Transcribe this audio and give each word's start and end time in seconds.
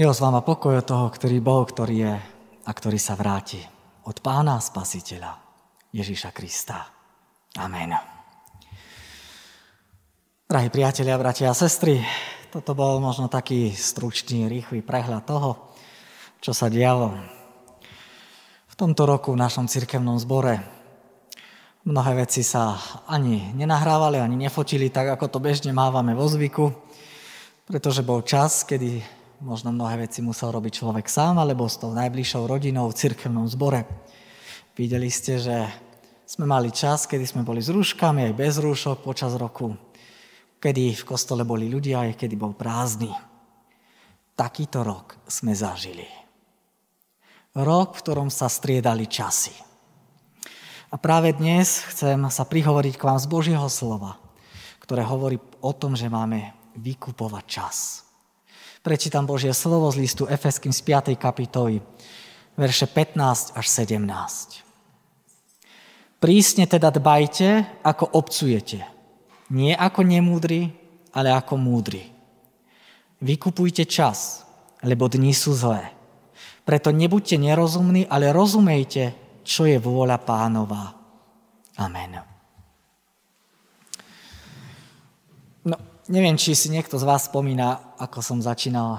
Milosť 0.00 0.24
vám 0.24 0.40
a 0.40 0.48
pokoj 0.48 0.80
od 0.80 0.88
toho, 0.88 1.12
ktorý 1.12 1.44
bol, 1.44 1.60
ktorý 1.68 2.08
je 2.08 2.14
a 2.64 2.70
ktorý 2.72 2.96
sa 2.96 3.12
vráti. 3.20 3.60
Od 4.08 4.16
Pána 4.24 4.56
Spasiteľa 4.56 5.36
Ježíša 5.92 6.32
Krista. 6.32 6.88
Amen. 7.60 7.92
Drahí 10.48 10.72
priatelia, 10.72 11.20
bratia 11.20 11.52
a 11.52 11.60
sestry, 11.60 12.00
toto 12.48 12.72
bol 12.72 12.96
možno 12.96 13.28
taký 13.28 13.76
stručný, 13.76 14.48
rýchly 14.48 14.80
prehľad 14.80 15.28
toho, 15.28 15.68
čo 16.40 16.56
sa 16.56 16.72
dialo 16.72 17.20
v 18.72 18.74
tomto 18.80 19.04
roku 19.04 19.36
v 19.36 19.42
našom 19.44 19.68
cirkevnom 19.68 20.16
zbore. 20.16 20.64
Mnohé 21.84 22.24
veci 22.24 22.40
sa 22.40 22.80
ani 23.04 23.52
nenahrávali, 23.52 24.16
ani 24.16 24.48
nefotili 24.48 24.88
tak, 24.88 25.12
ako 25.12 25.28
to 25.28 25.44
bežne 25.44 25.76
mávame 25.76 26.16
vo 26.16 26.24
zvyku, 26.24 26.72
pretože 27.68 28.00
bol 28.00 28.24
čas, 28.24 28.64
kedy 28.64 29.19
Možno 29.40 29.72
mnohé 29.72 30.04
veci 30.04 30.20
musel 30.20 30.52
robiť 30.52 30.84
človek 30.84 31.08
sám, 31.08 31.40
alebo 31.40 31.64
s 31.64 31.80
tou 31.80 31.96
najbližšou 31.96 32.44
rodinou 32.44 32.92
v 32.92 32.98
cirkevnom 33.00 33.48
zbore. 33.48 33.88
Videli 34.76 35.08
ste, 35.08 35.40
že 35.40 35.64
sme 36.28 36.44
mali 36.44 36.68
čas, 36.68 37.08
kedy 37.08 37.24
sme 37.24 37.40
boli 37.40 37.64
s 37.64 37.72
rúškami, 37.72 38.28
aj 38.28 38.34
bez 38.36 38.60
rúšok 38.60 39.00
počas 39.00 39.32
roku, 39.40 39.72
kedy 40.60 40.92
v 40.92 41.08
kostole 41.08 41.48
boli 41.48 41.72
ľudia, 41.72 42.04
aj 42.04 42.20
kedy 42.20 42.36
bol 42.36 42.52
prázdny. 42.52 43.08
Takýto 44.36 44.84
rok 44.84 45.16
sme 45.24 45.56
zažili. 45.56 46.04
Rok, 47.56 47.96
v 47.96 48.02
ktorom 48.04 48.28
sa 48.28 48.44
striedali 48.44 49.08
časy. 49.08 49.56
A 50.92 51.00
práve 51.00 51.32
dnes 51.32 51.80
chcem 51.88 52.28
sa 52.28 52.44
prihovoriť 52.44 52.92
k 53.00 53.06
vám 53.08 53.16
z 53.16 53.24
Božieho 53.24 53.68
slova, 53.72 54.20
ktoré 54.84 55.00
hovorí 55.00 55.40
o 55.64 55.72
tom, 55.72 55.96
že 55.96 56.12
máme 56.12 56.52
vykupovať 56.76 57.44
čas. 57.48 58.09
Prečítam 58.80 59.28
Božie 59.28 59.52
slovo 59.52 59.92
z 59.92 60.00
listu 60.00 60.24
Efeským 60.24 60.72
z 60.72 60.80
5. 60.80 61.12
kapitoly, 61.20 61.84
verše 62.56 62.88
15 62.88 63.52
až 63.52 63.66
17. 63.68 64.00
Prísne 66.16 66.64
teda 66.64 66.88
dbajte, 66.88 67.68
ako 67.84 68.08
obcujete. 68.08 68.80
Nie 69.52 69.76
ako 69.76 70.00
nemúdri, 70.00 70.72
ale 71.12 71.28
ako 71.28 71.60
múdri. 71.60 72.08
Vykupujte 73.20 73.84
čas, 73.84 74.48
lebo 74.80 75.12
dni 75.12 75.36
sú 75.36 75.52
zlé. 75.52 75.92
Preto 76.64 76.88
nebuďte 76.88 77.36
nerozumní, 77.36 78.08
ale 78.08 78.32
rozumejte, 78.32 79.12
čo 79.44 79.68
je 79.68 79.76
vôľa 79.76 80.16
pánova. 80.24 80.96
Amen. 81.76 82.16
Neviem, 86.10 86.34
či 86.34 86.58
si 86.58 86.74
niekto 86.74 86.98
z 86.98 87.06
vás 87.06 87.30
spomína, 87.30 87.94
ako 87.94 88.18
som 88.18 88.42
začínal 88.42 88.98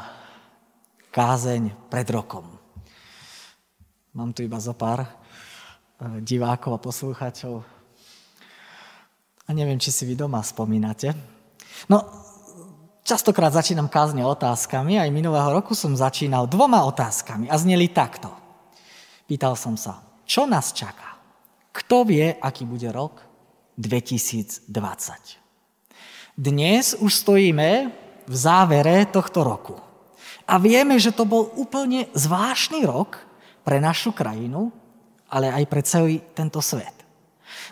kázeň 1.11 1.91
pred 1.91 2.07
rokom. 2.07 2.47
Mám 4.15 4.31
tu 4.31 4.47
iba 4.47 4.55
zo 4.63 4.71
pár 4.71 5.03
eh, 5.03 5.11
divákov 6.23 6.71
a 6.71 6.79
poslúchačov. 6.79 7.67
A 9.43 9.49
neviem, 9.51 9.75
či 9.75 9.91
si 9.91 10.07
vy 10.07 10.15
doma 10.15 10.39
spomínate. 10.39 11.11
No, 11.91 11.99
častokrát 13.03 13.51
začínam 13.51 13.91
kázne 13.91 14.23
otázkami. 14.23 14.95
Aj 14.95 15.11
minulého 15.11 15.51
roku 15.51 15.75
som 15.75 15.91
začínal 15.91 16.47
dvoma 16.47 16.87
otázkami 16.87 17.51
a 17.51 17.59
zneli 17.59 17.91
takto. 17.91 18.31
Pýtal 19.27 19.59
som 19.59 19.75
sa, 19.75 19.99
čo 20.23 20.47
nás 20.47 20.71
čaká? 20.71 21.19
Kto 21.75 22.07
vie, 22.07 22.39
aký 22.39 22.63
bude 22.63 22.87
rok 22.87 23.19
2020? 23.75 25.40
Dnes 26.41 26.97
už 26.97 27.21
stojíme 27.21 27.93
v 28.25 28.33
závere 28.33 29.05
tohto 29.05 29.45
roku. 29.45 29.77
A 30.49 30.57
vieme, 30.57 30.97
že 30.97 31.13
to 31.13 31.21
bol 31.21 31.53
úplne 31.53 32.09
zvláštny 32.17 32.81
rok 32.81 33.21
pre 33.61 33.77
našu 33.77 34.09
krajinu, 34.09 34.73
ale 35.29 35.53
aj 35.53 35.63
pre 35.69 35.85
celý 35.85 36.17
tento 36.33 36.57
svet. 36.57 36.97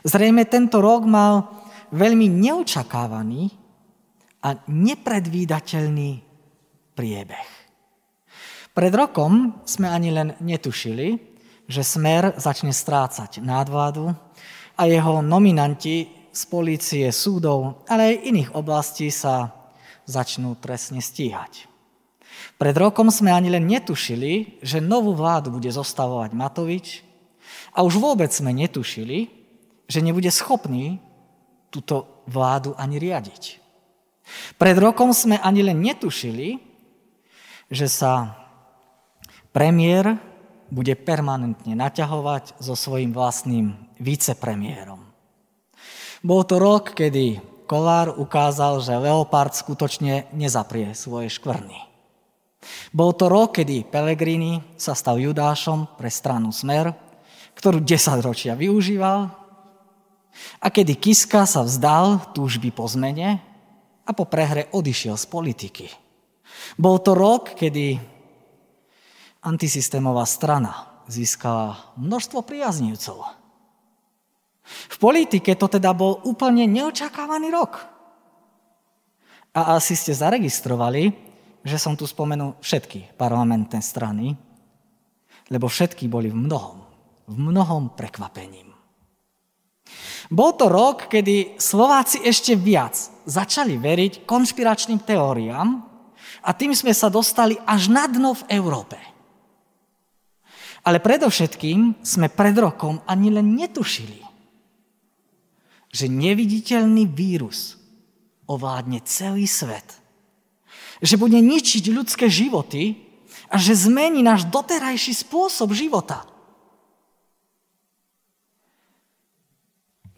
Zrejme 0.06 0.46
tento 0.46 0.85
rok 0.85 1.02
mal 1.09 1.50
veľmi 1.90 2.29
neočakávaný 2.29 3.50
a 4.46 4.53
nepredvídateľný 4.69 6.22
priebeh. 6.94 7.50
Pred 8.78 8.94
rokom 8.94 9.66
sme 9.66 9.90
ani 9.90 10.13
len 10.13 10.38
netušili, 10.46 11.18
že 11.66 11.81
Smer 11.81 12.38
začne 12.38 12.69
strácať 12.69 13.41
nadvládu 13.41 14.13
a 14.78 14.85
jeho 14.85 15.25
nominanti 15.25 16.19
z 16.31 16.44
polície, 16.47 17.06
súdov, 17.12 17.84
ale 17.90 18.13
aj 18.16 18.25
iných 18.29 18.50
oblastí 18.56 19.09
sa 19.09 19.53
začnú 20.09 20.57
trestne 20.57 21.01
stíhať. 21.01 21.69
Pred 22.59 22.75
rokom 22.75 23.07
sme 23.12 23.31
ani 23.31 23.51
len 23.51 23.67
netušili, 23.67 24.59
že 24.63 24.84
novú 24.84 25.16
vládu 25.16 25.53
bude 25.53 25.69
zostavovať 25.72 26.31
Matovič 26.35 27.03
a 27.72 27.84
už 27.84 28.00
vôbec 28.00 28.31
sme 28.31 28.51
netušili, 28.51 29.31
že 29.90 30.03
nebude 30.03 30.29
schopný 30.29 31.01
túto 31.69 32.23
vládu 32.29 32.73
ani 32.78 33.01
riadiť. 33.01 33.61
Pred 34.61 34.78
rokom 34.78 35.13
sme 35.16 35.41
ani 35.41 35.66
len 35.66 35.81
netušili, 35.81 36.61
že 37.69 37.90
sa 37.90 38.38
premiér 39.50 40.17
bude 40.69 40.94
permanentne 40.94 41.73
naťahovať 41.73 42.61
so 42.61 42.78
svojím 42.78 43.09
vlastným 43.09 43.73
vicepremiérom. 43.97 45.09
Bol 46.19 46.44
to 46.44 46.59
rok, 46.59 46.91
kedy 46.91 47.40
Kolár 47.63 48.12
ukázal, 48.19 48.84
že 48.84 48.91
Leopard 48.91 49.56
skutočne 49.56 50.28
nezaprie 50.35 50.91
svoje 50.91 51.31
škvrny. 51.31 51.80
Bol 52.91 53.16
to 53.16 53.31
rok, 53.31 53.56
kedy 53.56 53.88
Pelegrini 53.88 54.59
sa 54.75 54.91
stal 54.91 55.16
judášom 55.16 55.96
pre 55.96 56.12
stranu 56.12 56.52
Smer, 56.52 56.91
ktorú 57.56 57.79
10 57.79 58.19
ročia 58.19 58.52
využíval 58.59 59.31
a 60.59 60.68
kedy 60.68 61.00
Kiska 61.00 61.47
sa 61.47 61.63
vzdal 61.63 62.35
túžby 62.35 62.75
po 62.75 62.84
zmene 62.84 63.40
a 64.03 64.12
po 64.12 64.28
prehre 64.28 64.68
odišiel 64.75 65.16
z 65.16 65.25
politiky. 65.31 65.88
Bol 66.75 67.00
to 67.00 67.16
rok, 67.16 67.56
kedy 67.56 67.96
antisystémová 69.40 70.28
strana 70.28 71.00
získala 71.08 71.96
množstvo 71.96 72.44
priaznivcov 72.44 73.38
v 74.69 74.97
politike 75.02 75.57
to 75.57 75.66
teda 75.66 75.91
bol 75.97 76.22
úplne 76.25 76.69
neočakávaný 76.69 77.50
rok. 77.50 77.81
A 79.57 79.75
asi 79.81 79.97
ste 79.97 80.13
zaregistrovali, 80.13 81.09
že 81.66 81.81
som 81.81 81.97
tu 81.97 82.06
spomenul 82.06 82.62
všetky 82.62 83.18
parlamentné 83.18 83.81
strany, 83.81 84.38
lebo 85.50 85.66
všetky 85.66 86.06
boli 86.06 86.29
v 86.29 86.38
mnohom, 86.38 86.79
v 87.25 87.35
mnohom 87.35 87.97
prekvapením. 87.97 88.69
Bol 90.29 90.53
to 90.53 90.69
rok, 90.69 91.09
kedy 91.09 91.58
Slováci 91.58 92.22
ešte 92.22 92.53
viac 92.53 92.94
začali 93.25 93.81
veriť 93.81 94.29
konšpiračným 94.29 95.02
teóriám 95.02 95.68
a 96.46 96.50
tým 96.53 96.78
sme 96.78 96.94
sa 96.94 97.09
dostali 97.09 97.58
až 97.66 97.90
na 97.90 98.06
dno 98.06 98.38
v 98.38 98.46
Európe. 98.53 98.97
Ale 100.85 101.02
predovšetkým 101.02 102.06
sme 102.06 102.29
pred 102.29 102.53
rokom 102.56 103.02
ani 103.09 103.34
len 103.34 103.58
netušili, 103.58 104.28
že 105.89 106.05
neviditeľný 106.05 107.09
vírus 107.09 107.77
ovládne 108.45 109.01
celý 109.05 109.50
svet. 109.50 109.97
Že 111.01 111.16
bude 111.17 111.39
ničiť 111.41 111.89
ľudské 111.89 112.29
životy 112.29 112.97
a 113.50 113.57
že 113.57 113.73
zmení 113.73 114.22
náš 114.22 114.45
doterajší 114.49 115.17
spôsob 115.25 115.73
života. 115.73 116.25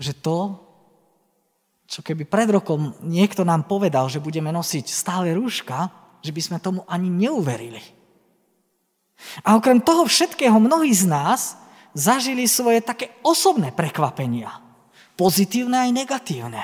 Že 0.01 0.13
to, 0.19 0.37
čo 1.87 1.99
keby 2.01 2.25
pred 2.27 2.49
rokom 2.51 2.95
niekto 3.03 3.45
nám 3.47 3.67
povedal, 3.67 4.07
že 4.11 4.23
budeme 4.23 4.49
nosiť 4.51 4.89
stále 4.89 5.31
rúška, 5.35 5.91
že 6.23 6.33
by 6.33 6.41
sme 6.41 6.57
tomu 6.59 6.81
ani 6.87 7.07
neuverili. 7.07 7.83
A 9.45 9.53
okrem 9.53 9.77
toho 9.79 10.09
všetkého 10.09 10.57
mnohí 10.57 10.89
z 10.91 11.05
nás 11.05 11.53
zažili 11.93 12.49
svoje 12.49 12.81
také 12.81 13.13
osobné 13.21 13.69
prekvapenia 13.69 14.70
pozitívne 15.15 15.87
aj 15.87 15.91
negatívne. 15.91 16.63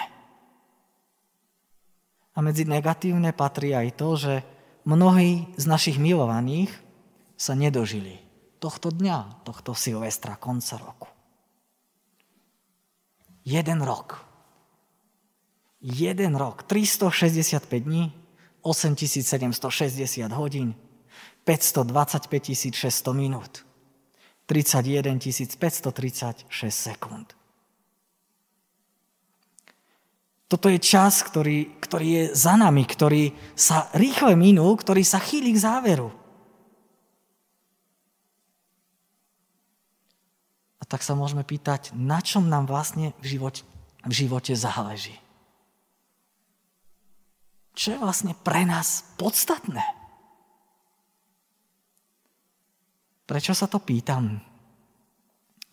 A 2.33 2.38
medzi 2.45 2.69
negatívne 2.69 3.33
patrí 3.33 3.73
aj 3.73 3.88
to, 3.97 4.09
že 4.13 4.33
mnohí 4.85 5.49
z 5.57 5.65
našich 5.65 5.97
milovaných 5.97 6.69
sa 7.33 7.57
nedožili 7.57 8.21
tohto 8.57 8.94
dňa, 8.94 9.45
tohto 9.45 9.73
Silvestra, 9.73 10.38
konca 10.38 10.77
roku. 10.77 11.09
Jeden 13.47 13.81
rok. 13.81 14.21
Jeden 15.81 16.35
rok. 16.35 16.67
365 16.67 17.83
dní, 17.85 18.11
8760 18.61 20.31
hodín, 20.33 20.75
525 21.45 22.75
600 22.75 23.13
minút, 23.15 23.63
31 24.45 25.19
536 25.23 26.51
sekúnd. 26.75 27.38
Toto 30.47 30.71
je 30.71 30.79
čas, 30.79 31.27
ktorý, 31.27 31.75
ktorý 31.83 32.07
je 32.07 32.23
za 32.31 32.55
nami, 32.55 32.88
ktorý 32.88 33.35
sa 33.51 33.91
rýchle 33.91 34.39
minul, 34.39 34.79
ktorý 34.79 35.03
sa 35.03 35.19
chýli 35.19 35.51
k 35.51 35.59
záveru. 35.59 36.07
A 40.79 40.83
tak 40.88 41.03
sa 41.03 41.19
môžeme 41.19 41.44
pýtať, 41.44 41.91
na 41.99 42.23
čom 42.23 42.47
nám 42.47 42.63
vlastne 42.63 43.11
v 43.19 43.35
živote, 43.35 43.67
v 44.07 44.13
živote 44.15 44.55
záleží. 44.55 45.19
Čo 47.75 47.94
je 47.94 47.99
vlastne 47.99 48.31
pre 48.39 48.63
nás 48.63 49.03
podstatné? 49.19 49.83
Prečo 53.27 53.51
sa 53.51 53.67
to 53.67 53.83
pýtam? 53.83 54.39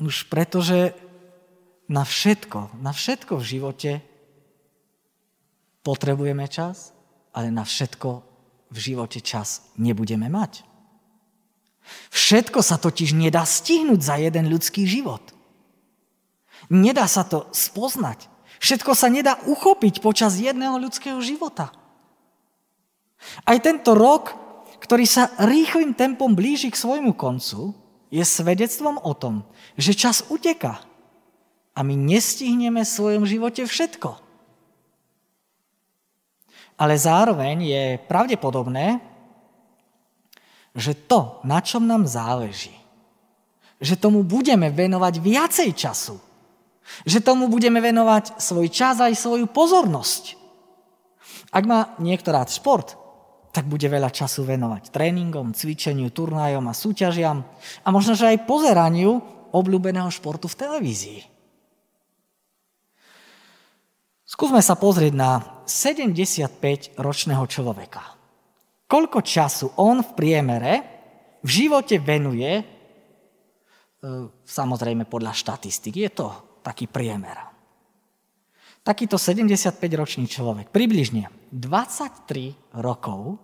Už 0.02 0.26
pretože 0.26 0.98
na 1.86 2.02
všetko, 2.02 2.82
na 2.82 2.90
všetko 2.90 3.38
v 3.38 3.44
živote 3.46 3.90
potrebujeme 5.84 6.48
čas, 6.48 6.96
ale 7.36 7.52
na 7.52 7.62
všetko 7.62 8.24
v 8.72 8.78
živote 8.80 9.20
čas 9.20 9.68
nebudeme 9.76 10.26
mať. 10.32 10.64
Všetko 12.10 12.64
sa 12.64 12.80
totiž 12.80 13.12
nedá 13.12 13.44
stihnúť 13.44 14.00
za 14.00 14.16
jeden 14.16 14.48
ľudský 14.48 14.88
život. 14.88 15.20
Nedá 16.72 17.04
sa 17.04 17.28
to 17.28 17.52
spoznať. 17.52 18.32
Všetko 18.56 18.96
sa 18.96 19.12
nedá 19.12 19.36
uchopiť 19.44 20.00
počas 20.00 20.40
jedného 20.40 20.80
ľudského 20.80 21.20
života. 21.20 21.68
Aj 23.44 23.58
tento 23.60 23.92
rok, 23.92 24.32
ktorý 24.80 25.04
sa 25.04 25.28
rýchlým 25.36 25.92
tempom 25.92 26.32
blíži 26.32 26.72
k 26.72 26.80
svojmu 26.80 27.12
koncu, 27.12 27.76
je 28.08 28.24
svedectvom 28.24 28.96
o 29.04 29.12
tom, 29.12 29.44
že 29.76 29.92
čas 29.92 30.24
uteka 30.32 30.80
a 31.76 31.80
my 31.82 31.92
nestihneme 31.98 32.80
v 32.80 32.94
svojom 32.94 33.24
živote 33.28 33.66
všetko. 33.66 34.23
Ale 36.74 36.98
zároveň 36.98 37.56
je 37.62 37.84
pravdepodobné, 38.10 38.98
že 40.74 40.98
to, 41.06 41.38
na 41.46 41.62
čom 41.62 41.86
nám 41.86 42.02
záleží, 42.10 42.74
že 43.78 43.94
tomu 43.94 44.26
budeme 44.26 44.70
venovať 44.74 45.14
viacej 45.22 45.70
času, 45.70 46.18
že 47.06 47.22
tomu 47.22 47.46
budeme 47.46 47.78
venovať 47.78 48.42
svoj 48.42 48.66
čas 48.70 48.98
aj 48.98 49.14
svoju 49.14 49.46
pozornosť. 49.46 50.34
Ak 51.54 51.62
má 51.62 51.94
niekto 52.02 52.34
rád 52.34 52.50
šport, 52.50 52.98
tak 53.54 53.70
bude 53.70 53.86
veľa 53.86 54.10
času 54.10 54.42
venovať 54.42 54.90
tréningom, 54.90 55.54
cvičeniu, 55.54 56.10
turnajom 56.10 56.66
a 56.66 56.74
súťažiam 56.74 57.46
a 57.86 57.88
možno, 57.94 58.18
že 58.18 58.34
aj 58.34 58.50
pozeraniu 58.50 59.22
obľúbeného 59.54 60.10
športu 60.10 60.50
v 60.50 60.58
televízii. 60.58 61.20
Skúsme 64.34 64.58
sa 64.58 64.74
pozrieť 64.74 65.14
na 65.14 65.62
75-ročného 65.62 67.46
človeka. 67.46 68.02
Koľko 68.90 69.22
času 69.22 69.78
on 69.78 70.02
v 70.02 70.10
priemere 70.18 70.72
v 71.38 71.50
živote 71.62 72.02
venuje, 72.02 72.50
e, 72.58 72.64
samozrejme 74.42 75.06
podľa 75.06 75.38
štatistiky, 75.38 76.10
je 76.10 76.12
to 76.18 76.28
taký 76.66 76.90
priemer. 76.90 77.46
Takýto 78.82 79.22
75-ročný 79.22 80.26
človek 80.26 80.74
približne 80.74 81.30
23 81.54 82.74
rokov 82.82 83.38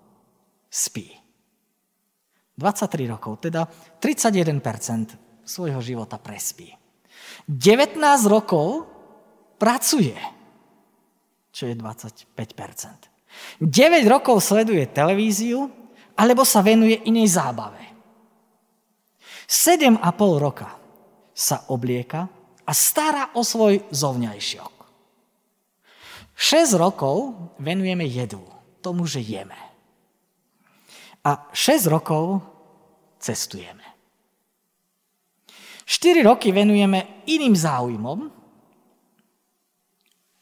spí. 0.67 1.07
23 2.59 3.07
rokov, 3.07 3.47
teda 3.47 3.63
31% 4.03 5.47
svojho 5.47 5.79
života 5.79 6.19
prespí. 6.19 6.75
19 7.47 7.95
rokov 8.27 8.91
pracuje, 9.55 10.40
čo 11.61 11.69
je 11.69 11.77
25%. 11.77 13.61
9 13.61 13.69
rokov 14.09 14.41
sleduje 14.41 14.89
televíziu, 14.89 15.69
alebo 16.17 16.41
sa 16.41 16.65
venuje 16.65 17.05
inej 17.05 17.37
zábave. 17.37 17.85
7,5 19.45 20.01
roka 20.41 20.73
sa 21.37 21.69
oblieka 21.69 22.25
a 22.65 22.73
stará 22.73 23.37
o 23.37 23.45
svoj 23.45 23.93
zovňajšiok. 23.93 24.75
6 26.33 26.81
rokov 26.81 27.37
venujeme 27.61 28.09
jedu, 28.09 28.41
tomu, 28.81 29.05
že 29.05 29.21
jeme. 29.21 29.59
A 31.21 31.53
6 31.53 31.93
rokov 31.93 32.41
cestujeme. 33.21 33.85
4 35.85 36.25
roky 36.25 36.55
venujeme 36.57 37.27
iným 37.29 37.53
záujmom 37.53 38.19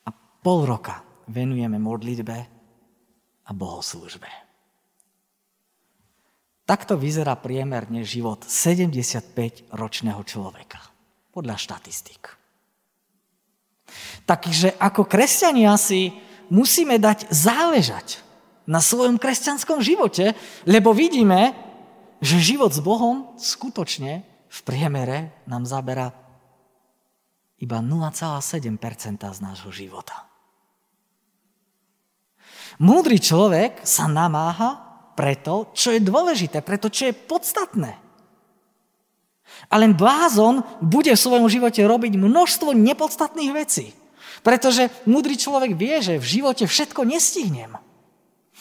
a 0.06 0.10
pol 0.44 0.60
roka 0.68 1.07
venujeme 1.28 1.76
modlitbe 1.76 2.38
a 3.48 3.50
bohoslúžbe. 3.52 4.28
Takto 6.68 7.00
vyzerá 7.00 7.32
priemerne 7.40 8.04
život 8.04 8.44
75-ročného 8.44 10.20
človeka, 10.20 10.84
podľa 11.32 11.56
štatistík. 11.56 12.28
Takže 14.28 14.76
ako 14.76 15.08
kresťania 15.08 15.72
si 15.80 16.12
musíme 16.52 17.00
dať 17.00 17.32
záležať 17.32 18.20
na 18.68 18.84
svojom 18.84 19.16
kresťanskom 19.16 19.80
živote, 19.80 20.36
lebo 20.68 20.92
vidíme, 20.92 21.56
že 22.20 22.36
život 22.36 22.68
s 22.68 22.84
Bohom 22.84 23.32
skutočne 23.40 24.28
v 24.48 24.60
priemere 24.68 25.32
nám 25.48 25.64
zabera 25.64 26.12
iba 27.56 27.80
0,7% 27.80 28.76
z 29.24 29.40
nášho 29.40 29.72
života. 29.72 30.27
Múdry 32.78 33.18
človek 33.18 33.82
sa 33.82 34.06
namáha 34.06 34.78
preto, 35.18 35.74
čo 35.74 35.90
je 35.90 35.98
dôležité, 35.98 36.62
preto, 36.62 36.86
čo 36.86 37.10
je 37.10 37.18
podstatné. 37.18 37.98
A 39.66 39.74
len 39.82 39.98
blázon 39.98 40.62
bude 40.78 41.10
v 41.10 41.18
svojom 41.18 41.50
živote 41.50 41.82
robiť 41.82 42.14
množstvo 42.14 42.70
nepodstatných 42.78 43.50
vecí. 43.50 43.90
Pretože 44.46 44.94
múdry 45.02 45.34
človek 45.34 45.74
vie, 45.74 45.98
že 45.98 46.22
v 46.22 46.38
živote 46.38 46.70
všetko 46.70 47.02
nestihnem. 47.02 47.74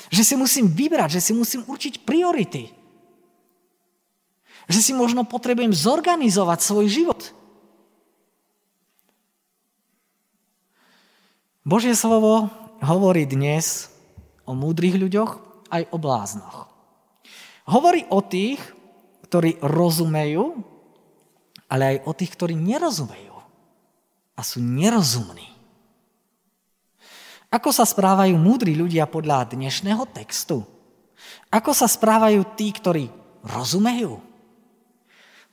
Že 0.09 0.23
si 0.25 0.33
musím 0.33 0.65
vybrať, 0.65 1.21
že 1.21 1.21
si 1.21 1.31
musím 1.37 1.61
určiť 1.69 2.01
priority. 2.01 2.73
Že 4.65 4.79
si 4.81 4.91
možno 4.97 5.29
potrebujem 5.29 5.77
zorganizovať 5.77 6.59
svoj 6.65 6.85
život. 6.89 7.21
Božie 11.61 11.93
slovo 11.93 12.49
hovorí 12.81 13.29
dnes 13.29 13.93
o 14.47 14.55
múdrych 14.55 14.95
ľuďoch 14.95 15.31
aj 15.67 15.83
o 15.91 15.97
bláznoch. 15.99 16.71
Hovorí 17.67 18.07
o 18.07 18.23
tých, 18.23 18.63
ktorí 19.27 19.59
rozumejú, 19.59 20.55
ale 21.67 21.83
aj 21.83 21.97
o 22.07 22.11
tých, 22.15 22.31
ktorí 22.33 22.55
nerozumejú 22.55 23.35
a 24.33 24.41
sú 24.41 24.63
nerozumní. 24.63 25.51
Ako 27.51 27.75
sa 27.75 27.83
správajú 27.83 28.35
múdri 28.39 28.75
ľudia 28.75 29.03
podľa 29.07 29.51
dnešného 29.51 30.03
textu? 30.15 30.63
Ako 31.51 31.75
sa 31.75 31.87
správajú 31.87 32.55
tí, 32.55 32.71
ktorí 32.71 33.11
rozumejú? 33.43 34.19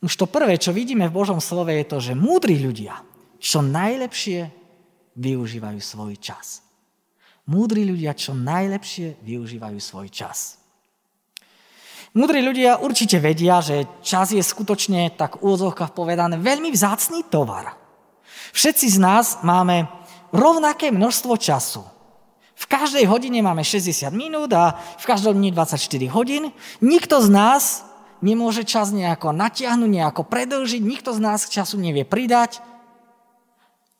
Už 0.02 0.12
to 0.14 0.26
prvé, 0.30 0.58
čo 0.58 0.74
vidíme 0.74 1.06
v 1.10 1.16
Božom 1.16 1.38
slove, 1.42 1.70
je 1.70 1.86
to, 1.86 1.98
že 1.98 2.18
múdri 2.18 2.58
ľudia 2.62 2.98
čo 3.44 3.60
najlepšie 3.60 4.48
využívajú 5.20 5.80
svoj 5.84 6.16
čas. 6.16 6.63
Múdri 7.44 7.84
ľudia 7.84 8.16
čo 8.16 8.32
najlepšie 8.32 9.20
využívajú 9.20 9.76
svoj 9.76 10.08
čas. 10.08 10.56
Múdri 12.14 12.40
ľudia 12.40 12.78
určite 12.80 13.18
vedia, 13.18 13.58
že 13.60 13.84
čas 14.00 14.30
je 14.30 14.40
skutočne, 14.40 15.12
tak 15.12 15.36
v 15.36 15.50
úvodzovkách 15.50 15.92
povedané, 15.92 16.38
veľmi 16.40 16.70
vzácný 16.70 17.26
tovar. 17.26 17.74
Všetci 18.54 18.86
z 18.86 18.98
nás 19.02 19.26
máme 19.42 19.90
rovnaké 20.30 20.94
množstvo 20.94 21.34
času. 21.36 21.82
V 22.54 22.64
každej 22.70 23.04
hodine 23.10 23.42
máme 23.42 23.66
60 23.66 24.08
minút 24.14 24.54
a 24.54 24.78
v 24.78 25.04
každom 25.04 25.34
dni 25.34 25.50
24 25.50 25.76
hodín. 26.14 26.54
Nikto 26.78 27.18
z 27.18 27.28
nás 27.34 27.82
nemôže 28.22 28.62
čas 28.62 28.94
nejako 28.94 29.34
natiahnuť, 29.34 29.90
nejako 29.90 30.22
predlžiť, 30.24 30.80
nikto 30.80 31.12
z 31.12 31.20
nás 31.20 31.50
času 31.50 31.82
nevie 31.82 32.06
pridať. 32.06 32.62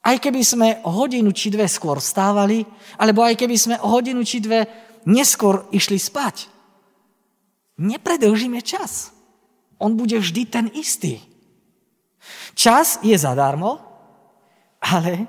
Aj 0.05 0.17
keby 0.21 0.43
sme 0.45 0.69
hodinu 0.85 1.33
či 1.33 1.49
dve 1.49 1.65
skôr 1.65 1.97
vstávali, 1.97 2.69
alebo 3.01 3.25
aj 3.25 3.41
keby 3.41 3.57
sme 3.57 3.77
hodinu 3.81 4.21
či 4.21 4.45
dve 4.45 4.69
neskôr 5.09 5.65
išli 5.73 5.97
spať. 5.97 6.53
Nepredlžíme 7.81 8.61
čas. 8.61 9.11
On 9.81 9.97
bude 9.97 10.21
vždy 10.21 10.43
ten 10.47 10.67
istý. 10.77 11.25
Čas 12.53 13.01
je 13.01 13.17
zadarmo, 13.17 13.81
ale 14.85 15.27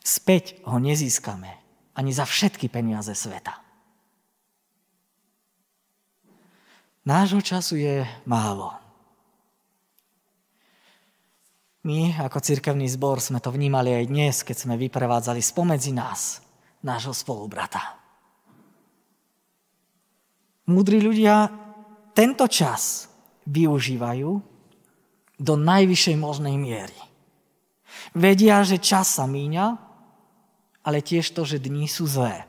späť 0.00 0.62
ho 0.64 0.78
nezískame 0.78 1.58
ani 1.98 2.14
za 2.14 2.22
všetky 2.22 2.70
peniaze 2.70 3.10
sveta. 3.10 3.58
Nášho 7.02 7.42
času 7.42 7.74
je 7.80 8.06
málo. 8.22 8.87
My 11.88 12.12
ako 12.20 12.44
cirkevný 12.44 12.84
zbor 12.84 13.16
sme 13.16 13.40
to 13.40 13.48
vnímali 13.48 13.96
aj 13.96 14.04
dnes, 14.12 14.36
keď 14.44 14.56
sme 14.60 14.74
vyprevádzali 14.76 15.40
spomedzi 15.40 15.96
nás 15.96 16.44
nášho 16.84 17.16
spolubrata. 17.16 17.96
Múdri 20.68 21.00
ľudia 21.00 21.48
tento 22.12 22.44
čas 22.44 23.08
využívajú 23.48 24.30
do 25.40 25.54
najvyššej 25.56 26.16
možnej 26.20 26.60
miery. 26.60 27.00
Vedia, 28.12 28.60
že 28.68 28.76
čas 28.76 29.08
sa 29.16 29.24
míňa, 29.24 29.80
ale 30.84 31.00
tiež 31.00 31.32
to, 31.32 31.48
že 31.48 31.56
dní 31.56 31.88
sú 31.88 32.04
zlé. 32.04 32.44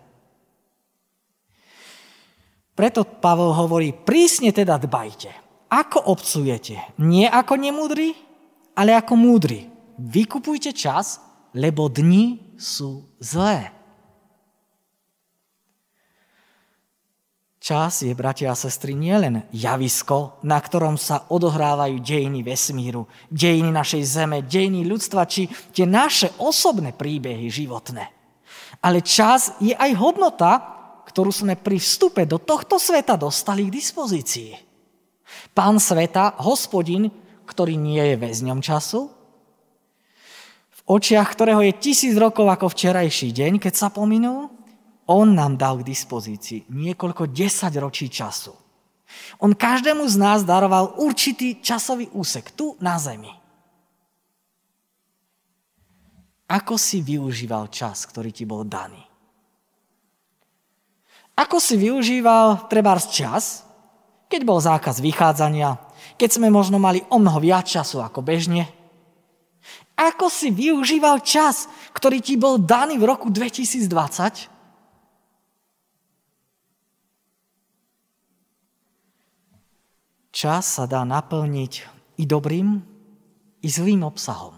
Preto 2.75 3.07
Pavel 3.07 3.55
hovorí, 3.55 3.95
prísne 3.95 4.51
teda 4.51 4.75
dbajte. 4.75 5.31
Ako 5.71 6.11
obcujete? 6.11 6.75
Nie 6.99 7.31
ako 7.31 7.55
nemúdri, 7.55 8.27
ale 8.79 8.95
ako 8.95 9.19
múdri. 9.19 9.67
Vykupujte 9.99 10.71
čas, 10.71 11.19
lebo 11.51 11.91
dni 11.91 12.55
sú 12.55 13.03
zlé. 13.19 13.75
Čas 17.59 18.07
je, 18.07 18.15
bratia 18.15 18.55
a 18.55 18.57
sestry, 18.57 18.95
nielen 18.95 19.43
javisko, 19.51 20.39
na 20.47 20.55
ktorom 20.55 20.95
sa 20.95 21.27
odohrávajú 21.27 21.99
dejiny 21.99 22.39
vesmíru, 22.39 23.03
dejiny 23.27 23.67
našej 23.67 24.03
zeme, 24.07 24.47
dejiny 24.47 24.87
ľudstva, 24.87 25.27
či 25.27 25.51
tie 25.75 25.83
naše 25.83 26.31
osobné 26.39 26.95
príbehy 26.95 27.51
životné. 27.51 28.07
Ale 28.79 29.03
čas 29.03 29.59
je 29.59 29.75
aj 29.75 29.91
hodnota, 29.99 30.51
ktorú 31.03 31.35
sme 31.35 31.59
pri 31.59 31.83
vstupe 31.83 32.23
do 32.23 32.39
tohto 32.39 32.79
sveta 32.79 33.19
dostali 33.19 33.67
k 33.67 33.75
dispozícii. 33.75 34.55
Pán 35.51 35.83
sveta, 35.83 36.39
hospodin, 36.39 37.11
ktorý 37.49 37.73
nie 37.73 38.01
je 38.13 38.15
väzňom 38.21 38.61
času, 38.61 39.09
v 40.69 40.81
očiach 40.85 41.33
ktorého 41.33 41.65
je 41.65 41.73
tisíc 41.81 42.13
rokov 42.13 42.45
ako 42.45 42.69
včerajší 42.69 43.33
deň, 43.33 43.57
keď 43.57 43.73
sa 43.73 43.89
pominú, 43.89 44.53
on 45.09 45.33
nám 45.33 45.57
dal 45.57 45.81
k 45.81 45.89
dispozícii 45.89 46.69
niekoľko 46.69 47.33
desať 47.33 47.73
ročí 47.81 48.13
času. 48.13 48.53
On 49.41 49.49
každému 49.57 50.05
z 50.05 50.15
nás 50.21 50.45
daroval 50.45 51.01
určitý 51.01 51.57
časový 51.65 52.13
úsek 52.13 52.53
tu 52.53 52.77
na 52.77 53.01
zemi. 53.01 53.33
Ako 56.49 56.77
si 56.77 57.01
využíval 57.01 57.73
čas, 57.73 58.05
ktorý 58.05 58.29
ti 58.33 58.45
bol 58.45 58.65
daný? 58.65 59.01
Ako 61.37 61.61
si 61.61 61.77
využíval 61.77 62.69
trebárs 62.69 63.09
čas, 63.09 63.65
keď 64.29 64.41
bol 64.45 64.61
zákaz 64.61 65.01
vychádzania, 65.01 65.77
keď 66.19 66.35
sme 66.35 66.51
možno 66.51 66.75
mali 66.83 66.99
o 67.07 67.15
mnoho 67.15 67.39
viac 67.39 67.63
času 67.63 68.03
ako 68.03 68.19
bežne? 68.19 68.67
Ako 69.95 70.27
si 70.27 70.51
využíval 70.51 71.23
čas, 71.23 71.71
ktorý 71.95 72.19
ti 72.19 72.35
bol 72.35 72.59
daný 72.59 72.99
v 72.99 73.07
roku 73.07 73.31
2020? 73.31 74.51
Čas 80.35 80.63
sa 80.67 80.87
dá 80.87 81.03
naplniť 81.03 81.73
i 82.19 82.23
dobrým, 82.23 82.79
i 83.59 83.67
zlým 83.67 84.07
obsahom. 84.07 84.55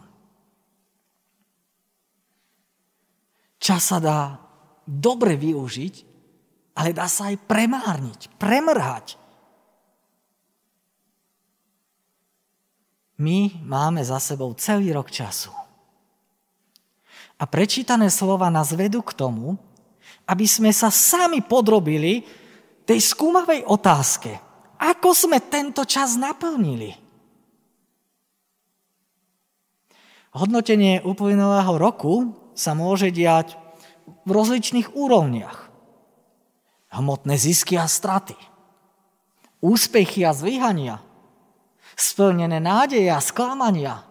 Čas 3.62 3.94
sa 3.94 3.98
dá 4.02 4.42
dobre 4.86 5.38
využiť, 5.38 5.96
ale 6.78 6.98
dá 6.98 7.06
sa 7.06 7.30
aj 7.30 7.38
premárniť, 7.46 8.34
premrhať. 8.42 9.21
My 13.22 13.54
máme 13.62 14.02
za 14.02 14.18
sebou 14.18 14.58
celý 14.58 14.90
rok 14.98 15.14
času. 15.14 15.54
A 17.38 17.46
prečítané 17.46 18.10
slova 18.10 18.50
nás 18.50 18.74
vedú 18.74 19.06
k 19.06 19.14
tomu, 19.14 19.62
aby 20.26 20.50
sme 20.50 20.74
sa 20.74 20.90
sami 20.90 21.46
podrobili 21.46 22.26
tej 22.90 22.98
skúmavej 22.98 23.70
otázke– 23.70 24.34
ako 24.82 25.14
sme 25.14 25.38
tento 25.38 25.86
čas 25.86 26.18
naplnili? 26.18 26.98
Hodnotenie 30.34 31.06
uplynulého 31.06 31.78
roku 31.78 32.34
sa 32.58 32.74
môže 32.74 33.14
diať 33.14 33.54
v 34.26 34.30
rozličných 34.34 34.98
úrovniach. 34.98 35.70
Hmotné 36.90 37.38
zisky 37.38 37.78
a 37.78 37.86
straty, 37.86 38.34
úspechy 39.62 40.26
a 40.26 40.34
zlyhania, 40.34 40.98
splnené 42.02 42.58
nádeje 42.58 43.14
a 43.14 43.22
sklamania. 43.22 44.02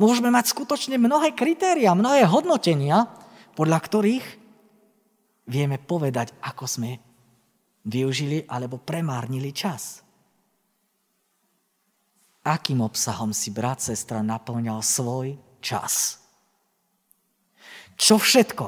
Môžeme 0.00 0.32
mať 0.32 0.56
skutočne 0.56 0.96
mnohé 0.96 1.36
kritéria, 1.36 1.92
mnohé 1.92 2.24
hodnotenia, 2.24 3.04
podľa 3.52 3.78
ktorých 3.84 4.26
vieme 5.44 5.76
povedať, 5.76 6.32
ako 6.40 6.64
sme 6.64 6.90
využili 7.84 8.48
alebo 8.48 8.80
premárnili 8.80 9.52
čas. 9.52 10.00
Akým 12.40 12.80
obsahom 12.80 13.36
si 13.36 13.52
brat, 13.52 13.84
sestra 13.84 14.24
naplňal 14.24 14.80
svoj 14.80 15.36
čas? 15.60 16.24
Čo 18.00 18.16
všetko? 18.16 18.66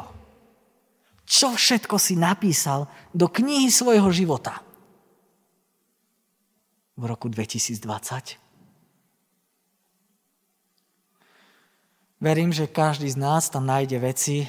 Čo 1.25 1.57
všetko 1.57 1.97
si 1.97 2.21
napísal 2.21 2.85
do 3.17 3.33
knihy 3.33 3.73
svojho 3.73 4.13
života? 4.13 4.61
V 6.97 7.05
roku 7.09 7.33
2020? 7.33 8.43
Verím, 12.23 12.55
že 12.55 12.71
každý 12.71 13.11
z 13.11 13.19
nás 13.19 13.51
tam 13.51 13.67
nájde 13.67 13.99
veci, 13.99 14.47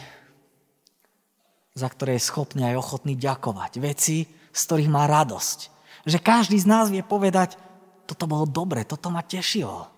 za 1.73 1.89
ktoré 1.89 2.21
je 2.21 2.27
schopný 2.29 2.69
aj 2.69 2.77
ochotný 2.77 3.17
ďakovať. 3.17 3.81
Veci, 3.81 4.29
z 4.29 4.61
ktorých 4.69 4.93
má 4.93 5.09
radosť. 5.09 5.59
Že 6.05 6.17
každý 6.21 6.61
z 6.61 6.69
nás 6.69 6.93
vie 6.93 7.01
povedať, 7.01 7.57
toto 8.05 8.29
bolo 8.29 8.45
dobre, 8.45 8.85
toto 8.85 9.09
ma 9.09 9.25
tešilo. 9.25 9.89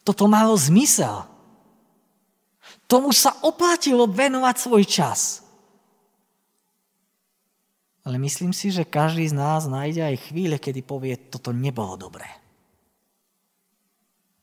Toto 0.00 0.24
malo 0.30 0.56
zmysel. 0.56 1.28
Tomu 2.88 3.12
sa 3.12 3.36
oplatilo 3.44 4.08
venovať 4.08 4.56
svoj 4.56 4.84
čas. 4.88 5.44
Ale 8.10 8.18
myslím 8.18 8.50
si, 8.50 8.74
že 8.74 8.82
každý 8.82 9.30
z 9.30 9.38
nás 9.38 9.70
nájde 9.70 10.02
aj 10.02 10.34
chvíle, 10.34 10.58
kedy 10.58 10.82
povie, 10.82 11.14
toto 11.30 11.54
nebolo 11.54 11.94
dobré. 11.94 12.26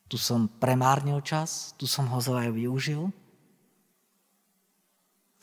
Tu 0.08 0.16
som 0.16 0.48
premárnil 0.48 1.20
čas, 1.20 1.76
tu 1.76 1.84
som 1.84 2.08
ho 2.08 2.16
zle 2.24 2.48
využil. 2.48 3.12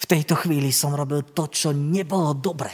V 0.01 0.05
tejto 0.09 0.41
chvíli 0.41 0.73
som 0.73 0.97
robil 0.97 1.21
to, 1.37 1.53
čo 1.53 1.77
nebolo 1.77 2.33
dobré. 2.33 2.73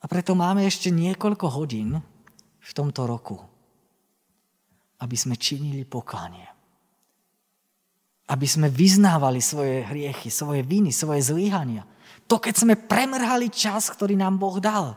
A 0.00 0.04
preto 0.04 0.36
máme 0.36 0.68
ešte 0.68 0.92
niekoľko 0.92 1.48
hodín 1.48 1.96
v 2.60 2.70
tomto 2.76 3.08
roku, 3.08 3.40
aby 5.00 5.16
sme 5.16 5.40
činili 5.40 5.88
pokánie. 5.88 6.44
Aby 8.28 8.44
sme 8.44 8.68
vyznávali 8.68 9.40
svoje 9.40 9.80
hriechy, 9.88 10.28
svoje 10.28 10.60
viny, 10.60 10.92
svoje 10.92 11.24
zlyhania. 11.24 11.88
To, 12.28 12.40
keď 12.40 12.54
sme 12.64 12.74
premrhali 12.74 13.52
čas, 13.52 13.92
ktorý 13.92 14.16
nám 14.16 14.40
Boh 14.40 14.56
dal. 14.56 14.96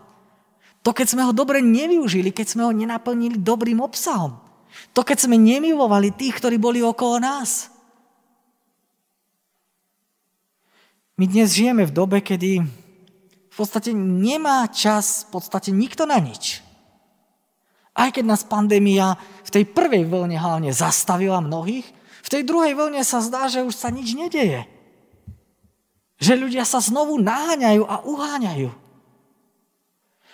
To, 0.88 0.96
keď 0.96 1.08
sme 1.12 1.26
ho 1.28 1.36
dobre 1.36 1.60
nevyužili, 1.60 2.32
keď 2.32 2.48
sme 2.48 2.64
ho 2.64 2.72
nenaplnili 2.72 3.36
dobrým 3.36 3.84
obsahom. 3.84 4.40
To, 4.96 5.04
keď 5.04 5.28
sme 5.28 5.36
nemilovali 5.36 6.16
tých, 6.16 6.40
ktorí 6.40 6.56
boli 6.56 6.80
okolo 6.80 7.20
nás. 7.20 7.68
My 11.18 11.26
dnes 11.26 11.52
žijeme 11.52 11.84
v 11.84 11.96
dobe, 11.96 12.22
kedy 12.22 12.62
v 12.62 13.56
podstate 13.58 13.90
nemá 13.98 14.70
čas 14.70 15.26
v 15.28 15.42
podstate 15.42 15.74
nikto 15.74 16.06
na 16.06 16.22
nič. 16.22 16.62
Aj 17.98 18.14
keď 18.14 18.30
nás 18.30 18.46
pandémia 18.46 19.18
v 19.42 19.50
tej 19.50 19.66
prvej 19.66 20.06
vlne 20.06 20.38
hlavne 20.38 20.70
zastavila 20.70 21.42
mnohých, 21.42 21.90
v 22.22 22.30
tej 22.30 22.46
druhej 22.46 22.78
vlne 22.78 23.02
sa 23.02 23.18
zdá, 23.26 23.50
že 23.50 23.66
už 23.66 23.74
sa 23.74 23.90
nič 23.90 24.14
nedeje. 24.14 24.70
Že 26.18 26.34
ľudia 26.48 26.66
sa 26.66 26.82
znovu 26.82 27.22
naháňajú 27.22 27.84
a 27.86 28.02
uháňajú. 28.02 28.70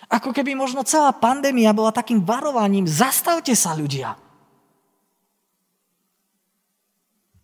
Ako 0.08 0.32
keby 0.36 0.52
možno 0.56 0.84
celá 0.84 1.12
pandémia 1.16 1.72
bola 1.72 1.92
takým 1.92 2.20
varovaním, 2.20 2.84
zastavte 2.84 3.56
sa 3.56 3.72
ľudia. 3.72 4.16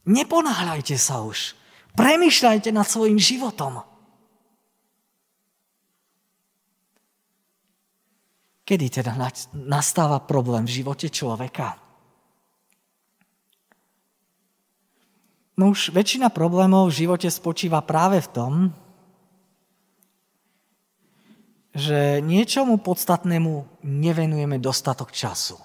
Neponáhľajte 0.09 0.97
sa 0.97 1.21
už. 1.25 1.57
Premýšľajte 1.97 2.73
nad 2.73 2.87
svojim 2.89 3.21
životom. 3.21 3.85
Kedy 8.65 9.03
teda 9.03 9.19
nastáva 9.67 10.23
problém 10.23 10.63
v 10.63 10.81
živote 10.83 11.11
človeka? 11.11 11.90
No 15.61 15.77
už 15.77 15.93
väčšina 15.93 16.33
problémov 16.33 16.89
v 16.89 17.05
živote 17.05 17.29
spočíva 17.29 17.85
práve 17.85 18.25
v 18.25 18.33
tom, 18.33 18.53
že 21.77 22.25
niečomu 22.25 22.81
podstatnému 22.81 23.85
nevenujeme 23.85 24.57
dostatok 24.57 25.13
času. 25.13 25.61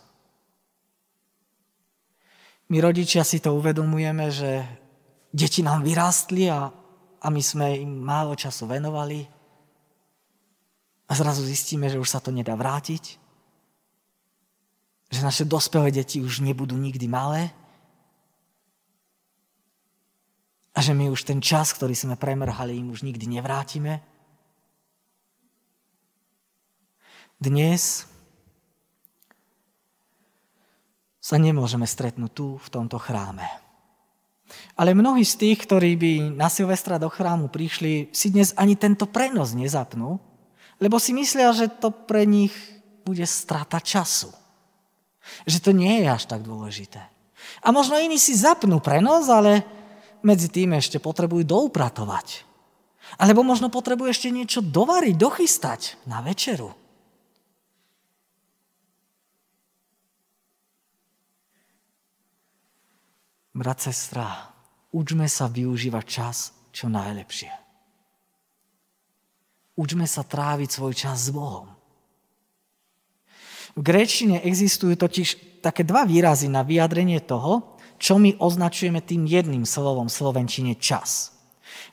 My 2.68 2.84
rodičia 2.84 3.24
si 3.24 3.40
to 3.40 3.56
uvedomujeme, 3.56 4.28
že 4.36 4.68
deti 5.32 5.64
nám 5.64 5.88
vyrástli 5.88 6.52
a, 6.52 6.68
a 7.24 7.28
my 7.32 7.40
sme 7.40 7.80
im 7.80 7.96
málo 8.04 8.36
času 8.36 8.68
venovali. 8.68 9.24
A 11.08 11.12
zrazu 11.16 11.48
zistíme, 11.48 11.88
že 11.88 12.04
už 12.04 12.10
sa 12.12 12.20
to 12.20 12.36
nedá 12.36 12.52
vrátiť. 12.60 13.16
Že 15.08 15.22
naše 15.24 15.44
dospelé 15.48 15.88
deti 15.96 16.20
už 16.20 16.44
nebudú 16.44 16.76
nikdy 16.76 17.08
malé? 17.08 17.56
A 20.76 20.84
že 20.84 20.92
my 20.92 21.08
už 21.08 21.24
ten 21.24 21.40
čas, 21.40 21.72
ktorý 21.72 21.96
sme 21.96 22.20
premrhali, 22.20 22.76
im 22.76 22.92
už 22.92 23.08
nikdy 23.08 23.32
nevrátime? 23.32 24.04
Dnes 27.40 28.04
sa 31.24 31.40
nemôžeme 31.40 31.88
stretnúť 31.88 32.32
tu, 32.36 32.48
v 32.60 32.68
tomto 32.70 33.00
chráme. 33.00 33.48
Ale 34.78 34.94
mnohí 34.94 35.26
z 35.26 35.36
tých, 35.42 35.64
ktorí 35.66 35.98
by 35.98 36.14
na 36.38 36.52
Silvestra 36.52 37.02
do 37.02 37.10
chrámu 37.10 37.50
prišli, 37.50 38.14
si 38.14 38.30
dnes 38.30 38.54
ani 38.60 38.78
tento 38.78 39.08
prenos 39.10 39.56
nezapnú, 39.56 40.20
lebo 40.78 41.00
si 41.00 41.16
myslia, 41.16 41.56
že 41.56 41.72
to 41.72 41.90
pre 41.90 42.28
nich 42.28 42.54
bude 43.08 43.24
strata 43.24 43.80
času. 43.80 44.30
Že 45.48 45.58
to 45.66 45.72
nie 45.72 46.04
je 46.04 46.08
až 46.12 46.30
tak 46.30 46.46
dôležité. 46.46 47.02
A 47.64 47.68
možno 47.74 47.98
iní 47.98 48.22
si 48.22 48.38
zapnú 48.38 48.78
prenos, 48.84 49.26
ale 49.32 49.66
medzi 50.26 50.50
tým 50.50 50.74
ešte 50.74 50.98
potrebujú 50.98 51.46
doupratovať. 51.46 52.42
Alebo 53.22 53.46
možno 53.46 53.70
potrebujú 53.70 54.10
ešte 54.10 54.34
niečo 54.34 54.66
dovariť, 54.66 55.14
dochystať 55.14 56.02
na 56.10 56.26
večeru. 56.26 56.74
Brat, 63.56 63.80
sestra, 63.80 64.52
učme 64.92 65.32
sa 65.32 65.48
využívať 65.48 66.06
čas 66.10 66.52
čo 66.76 66.92
najlepšie. 66.92 67.54
Učme 69.80 70.04
sa 70.10 70.28
tráviť 70.28 70.70
svoj 70.76 70.92
čas 70.92 71.24
s 71.24 71.32
Bohom. 71.32 71.72
V 73.76 73.82
gréčtine 73.84 74.44
existujú 74.44 74.96
totiž 75.00 75.60
také 75.60 75.84
dva 75.84 76.08
výrazy 76.08 76.48
na 76.48 76.64
vyjadrenie 76.64 77.20
toho, 77.24 77.75
čo 77.98 78.20
my 78.20 78.38
označujeme 78.40 79.00
tým 79.02 79.28
jedným 79.28 79.64
slovom 79.64 80.08
v 80.12 80.18
slovenčine 80.18 80.74
čas. 80.76 81.36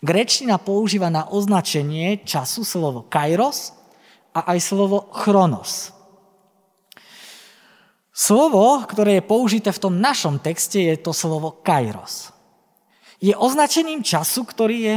Grečtina 0.03 0.59
používa 0.59 1.11
na 1.15 1.31
označenie 1.31 2.27
času 2.27 2.67
slovo 2.67 3.07
kairos 3.07 3.71
a 4.35 4.51
aj 4.55 4.59
slovo 4.59 5.11
chronos. 5.15 5.95
Slovo, 8.13 8.85
ktoré 8.85 9.19
je 9.19 9.31
použité 9.31 9.73
v 9.73 9.83
tom 9.89 9.95
našom 9.97 10.37
texte, 10.37 10.77
je 10.77 11.01
to 11.01 11.17
slovo 11.17 11.65
kairos. 11.65 12.35
Je 13.23 13.33
označením 13.33 14.05
času, 14.05 14.45
ktorý 14.45 14.79
je 14.83 14.97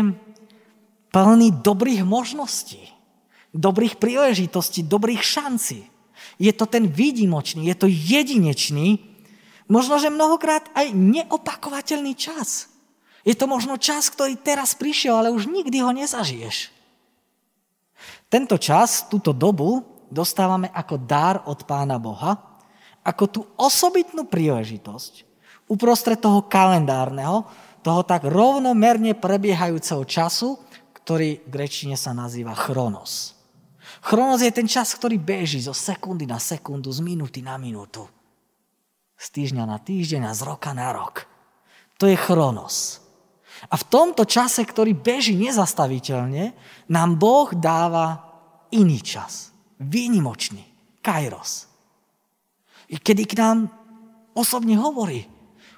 plný 1.15 1.63
dobrých 1.63 2.03
možností, 2.03 2.91
dobrých 3.55 4.01
príležitostí, 4.01 4.83
dobrých 4.83 5.23
šancí. 5.23 5.87
Je 6.35 6.51
to 6.51 6.67
ten 6.67 6.91
výdimočný, 6.91 7.71
je 7.71 7.77
to 7.77 7.87
jedinečný, 7.87 9.14
Možno, 9.65 9.97
že 9.97 10.13
mnohokrát 10.13 10.69
aj 10.77 10.93
neopakovateľný 10.93 12.13
čas. 12.13 12.69
Je 13.25 13.33
to 13.33 13.49
možno 13.49 13.81
čas, 13.81 14.13
ktorý 14.13 14.37
teraz 14.37 14.77
prišiel, 14.77 15.17
ale 15.17 15.33
už 15.33 15.49
nikdy 15.49 15.81
ho 15.81 15.89
nezažiješ. 15.89 16.69
Tento 18.29 18.61
čas, 18.61 19.09
túto 19.09 19.33
dobu 19.33 19.81
dostávame 20.13 20.69
ako 20.69 20.95
dar 21.01 21.41
od 21.49 21.65
Pána 21.65 21.97
Boha, 21.97 22.37
ako 23.01 23.23
tú 23.25 23.41
osobitnú 23.57 24.29
príležitosť 24.29 25.25
uprostred 25.65 26.21
toho 26.21 26.45
kalendárneho, 26.45 27.45
toho 27.81 28.01
tak 28.05 28.25
rovnomerne 28.25 29.13
prebiehajúceho 29.17 30.05
času, 30.05 30.57
ktorý 31.01 31.41
v 31.45 31.49
grečine 31.49 31.93
sa 31.97 32.13
nazýva 32.17 32.57
chronos. 32.57 33.37
Chronos 34.01 34.41
je 34.41 34.49
ten 34.53 34.65
čas, 34.65 34.93
ktorý 34.97 35.21
beží 35.21 35.61
zo 35.61 35.73
sekundy 35.73 36.25
na 36.25 36.41
sekundu, 36.41 36.89
z 36.89 37.01
minúty 37.01 37.45
na 37.45 37.57
minútu. 37.61 38.09
Z 39.15 39.27
týždňa 39.31 39.63
na 39.63 39.79
týždeň 39.79 40.27
a 40.27 40.33
z 40.35 40.41
roka 40.43 40.75
na 40.75 40.91
rok. 40.91 41.27
To 41.99 42.11
je 42.11 42.19
chronos. 42.19 42.99
A 43.71 43.79
v 43.79 43.87
tomto 43.87 44.27
čase, 44.27 44.67
ktorý 44.67 44.91
beží 44.91 45.39
nezastaviteľne, 45.39 46.51
nám 46.91 47.09
Boh 47.15 47.55
dáva 47.55 48.19
iný 48.75 48.99
čas. 48.99 49.55
Výnimočný. 49.79 50.63
Kairos. 50.99 51.71
Kedy 52.89 53.23
k 53.29 53.33
nám 53.39 53.71
osobne 54.35 54.75
hovorí. 54.75 55.23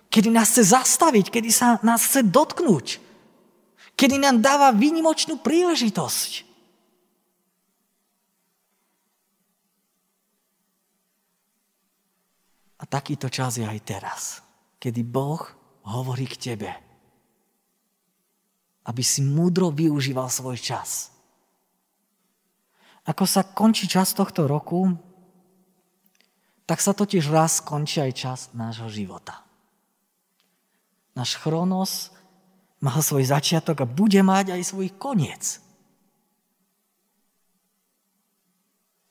Kedy 0.07 0.31
nás 0.31 0.55
chce 0.55 0.71
zastaviť, 0.71 1.29
kedy 1.29 1.49
sa 1.51 1.77
nás 1.83 2.07
chce 2.07 2.23
dotknúť. 2.25 3.03
Kedy 3.93 4.15
nám 4.23 4.39
dáva 4.39 4.71
výnimočnú 4.71 5.43
príležitosť. 5.43 6.46
Takýto 12.87 13.27
čas 13.27 13.59
je 13.59 13.65
aj 13.67 13.79
teraz, 13.83 14.21
kedy 14.79 15.03
Boh 15.03 15.43
hovorí 15.87 16.27
k 16.27 16.39
tebe, 16.51 16.71
aby 18.87 19.03
si 19.03 19.23
múdro 19.23 19.71
využíval 19.71 20.31
svoj 20.31 20.59
čas. 20.59 21.11
Ako 23.07 23.23
sa 23.23 23.43
končí 23.43 23.87
čas 23.87 24.11
tohto 24.11 24.47
roku, 24.47 24.91
tak 26.67 26.83
sa 26.83 26.91
totiž 26.91 27.31
raz 27.31 27.63
skončí 27.63 28.03
aj 28.03 28.11
čas 28.11 28.39
nášho 28.51 28.91
života. 28.91 29.47
Náš 31.15 31.39
chronos 31.39 32.11
má 32.83 32.99
svoj 32.99 33.23
začiatok 33.23 33.83
a 33.83 33.87
bude 33.87 34.19
mať 34.19 34.59
aj 34.59 34.61
svoj 34.67 34.91
koniec. 34.99 35.63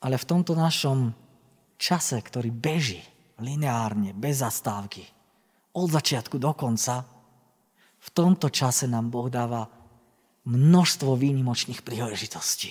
Ale 0.04 0.20
v 0.20 0.28
tomto 0.28 0.52
našom 0.52 1.16
čase, 1.80 2.20
ktorý 2.20 2.52
beží, 2.52 3.00
lineárne, 3.40 4.16
bez 4.16 4.40
zastávky, 4.40 5.04
od 5.76 5.88
začiatku 5.92 6.40
do 6.40 6.56
konca, 6.56 7.04
v 8.00 8.08
tomto 8.14 8.48
čase 8.48 8.88
nám 8.88 9.12
Boh 9.12 9.28
dáva 9.28 9.66
množstvo 10.46 11.18
výnimočných 11.18 11.82
príležitostí. 11.82 12.70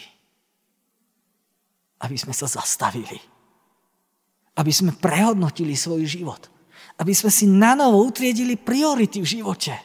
Aby 2.02 2.16
sme 2.16 2.34
sa 2.34 2.48
zastavili. 2.48 3.20
Aby 4.56 4.72
sme 4.72 4.96
prehodnotili 4.96 5.76
svoj 5.76 6.08
život. 6.08 6.48
Aby 6.96 7.12
sme 7.12 7.28
si 7.28 7.46
na 7.46 7.76
novo 7.76 8.00
utriedili 8.08 8.56
priority 8.56 9.20
v 9.20 9.28
živote. 9.28 9.76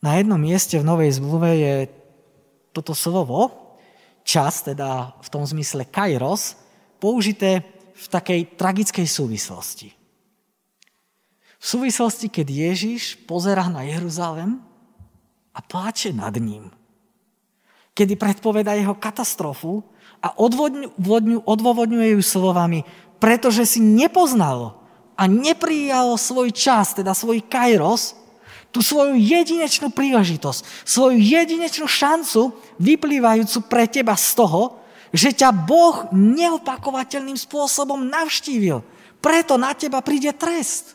Na 0.00 0.16
jednom 0.16 0.40
mieste 0.40 0.80
v 0.80 0.84
Novej 0.84 1.16
zmluve 1.20 1.50
je 1.56 1.74
toto 2.72 2.96
slovo, 2.96 3.69
čas, 4.26 4.62
teda 4.62 5.16
v 5.20 5.28
tom 5.28 5.42
zmysle 5.46 5.84
kairos, 5.88 6.56
použité 7.00 7.64
v 7.96 8.06
takej 8.08 8.40
tragickej 8.56 9.06
súvislosti. 9.08 9.88
V 11.60 11.64
súvislosti, 11.64 12.32
keď 12.32 12.72
Ježiš 12.72 13.20
pozera 13.28 13.68
na 13.68 13.84
Jeruzalem 13.84 14.60
a 15.52 15.60
pláče 15.60 16.12
nad 16.12 16.32
ním. 16.40 16.72
Kedy 17.92 18.16
predpoveda 18.16 18.72
jeho 18.76 18.96
katastrofu 18.96 19.84
a 20.24 20.32
odôvodňuje 21.44 22.16
ju 22.16 22.22
slovami, 22.24 22.80
pretože 23.20 23.76
si 23.76 23.80
nepoznalo 23.84 24.80
a 25.20 25.28
neprijalo 25.28 26.16
svoj 26.16 26.48
čas, 26.56 26.96
teda 26.96 27.12
svoj 27.12 27.44
kairos, 27.44 28.16
tú 28.70 28.80
svoju 28.80 29.18
jedinečnú 29.18 29.90
príležitosť, 29.90 30.86
svoju 30.86 31.18
jedinečnú 31.18 31.90
šancu, 31.90 32.54
vyplývajúcu 32.78 33.58
pre 33.66 33.90
teba 33.90 34.14
z 34.14 34.38
toho, 34.38 34.78
že 35.10 35.34
ťa 35.34 35.50
Boh 35.50 36.06
neopakovateľným 36.14 37.34
spôsobom 37.34 38.06
navštívil. 38.06 38.82
Preto 39.18 39.58
na 39.58 39.74
teba 39.74 39.98
príde 40.00 40.30
trest. 40.32 40.94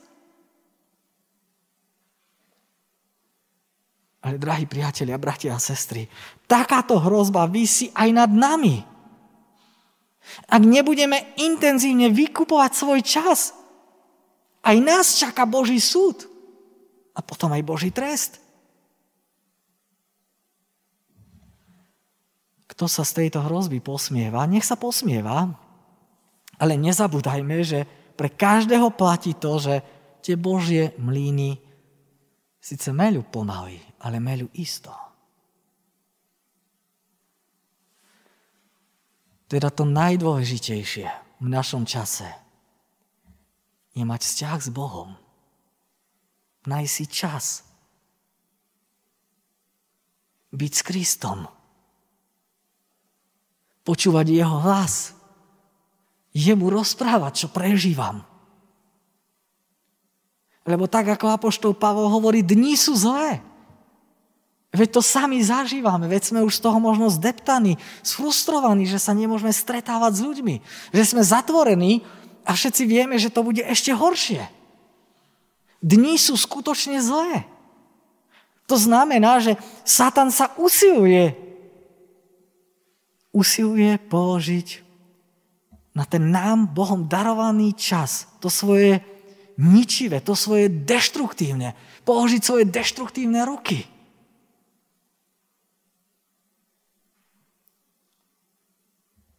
Ale 4.25 4.41
drahí 4.41 4.65
priatelia, 4.65 5.21
bratia 5.21 5.53
a 5.53 5.61
sestry, 5.61 6.09
takáto 6.49 6.97
hrozba 6.97 7.45
vysí 7.45 7.93
aj 7.93 8.09
nad 8.09 8.31
nami. 8.31 8.81
Ak 10.49 10.63
nebudeme 10.65 11.37
intenzívne 11.37 12.09
vykupovať 12.09 12.71
svoj 12.73 12.99
čas, 13.05 13.53
aj 14.65 14.75
nás 14.81 15.21
čaká 15.21 15.45
Boží 15.45 15.77
súd 15.77 16.34
a 17.15 17.19
potom 17.23 17.55
aj 17.55 17.63
Boží 17.63 17.89
trest. 17.95 18.43
Kto 22.67 22.91
sa 22.91 23.07
z 23.07 23.23
tejto 23.23 23.39
hrozby 23.39 23.79
posmieva, 23.79 24.43
nech 24.43 24.67
sa 24.67 24.75
posmieva, 24.75 25.55
ale 26.59 26.75
nezabúdajme, 26.75 27.57
že 27.63 27.87
pre 28.19 28.27
každého 28.31 28.91
platí 28.95 29.35
to, 29.35 29.59
že 29.59 29.75
tie 30.19 30.35
Božie 30.35 30.91
mlíny 30.99 31.55
síce 32.59 32.91
meľu 32.91 33.23
pomaly, 33.27 33.79
ale 34.03 34.19
meľu 34.19 34.51
isto. 34.59 34.91
Teda 39.45 39.69
to 39.69 39.85
najdôležitejšie 39.85 41.07
v 41.39 41.47
našom 41.47 41.85
čase 41.85 42.25
je 43.93 44.03
mať 44.03 44.21
vzťah 44.25 44.59
s 44.59 44.69
Bohom. 44.73 45.15
Nájsť 46.65 46.93
si 46.93 47.05
čas. 47.05 47.45
Byť 50.49 50.71
s 50.73 50.81
Kristom. 50.81 51.39
počúvať 53.85 54.33
jeho 54.33 54.57
hlas. 54.65 55.13
Jemu 56.33 56.73
rozprávať, 56.73 57.45
čo 57.45 57.47
prežívam. 57.53 58.25
Lebo 60.65 60.89
tak, 60.89 61.05
ako 61.05 61.29
Apoštol 61.29 61.77
Pavol 61.77 62.09
hovorí, 62.09 62.41
dni 62.41 62.73
sú 62.73 62.97
zlé. 62.97 63.45
Veď 64.73 64.99
to 64.99 65.01
sami 65.05 65.39
zažívame, 65.39 66.09
veď 66.09 66.33
sme 66.33 66.41
už 66.43 66.59
z 66.59 66.63
toho 66.65 66.81
možno 66.83 67.07
zdeptaní, 67.07 67.79
sfrustrovaní, 68.03 68.83
že 68.83 68.99
sa 68.99 69.15
nemôžeme 69.15 69.53
stretávať 69.53 70.19
s 70.19 70.25
ľuďmi, 70.25 70.55
že 70.91 71.03
sme 71.07 71.23
zatvorení 71.23 72.03
a 72.43 72.51
všetci 72.51 72.83
vieme, 72.83 73.15
že 73.15 73.31
to 73.31 73.45
bude 73.45 73.63
ešte 73.63 73.95
horšie. 73.95 74.43
Dni 75.85 76.17
sú 76.17 76.33
skutočne 76.33 76.97
zlé. 76.97 77.45
To 78.65 78.73
znamená, 78.73 79.37
že 79.37 79.53
Satan 79.85 80.33
sa 80.33 80.49
usiluje, 80.57 81.37
usiluje 83.29 84.01
položiť 84.09 84.81
na 85.93 86.03
ten 86.09 86.33
nám 86.33 86.73
Bohom 86.73 87.05
darovaný 87.05 87.77
čas, 87.77 88.25
to 88.41 88.49
svoje 88.49 88.99
ničivé, 89.61 90.19
to 90.25 90.33
svoje 90.33 90.67
deštruktívne, 90.67 91.77
položiť 92.03 92.41
svoje 92.41 92.65
deštruktívne 92.65 93.45
ruky. 93.45 93.85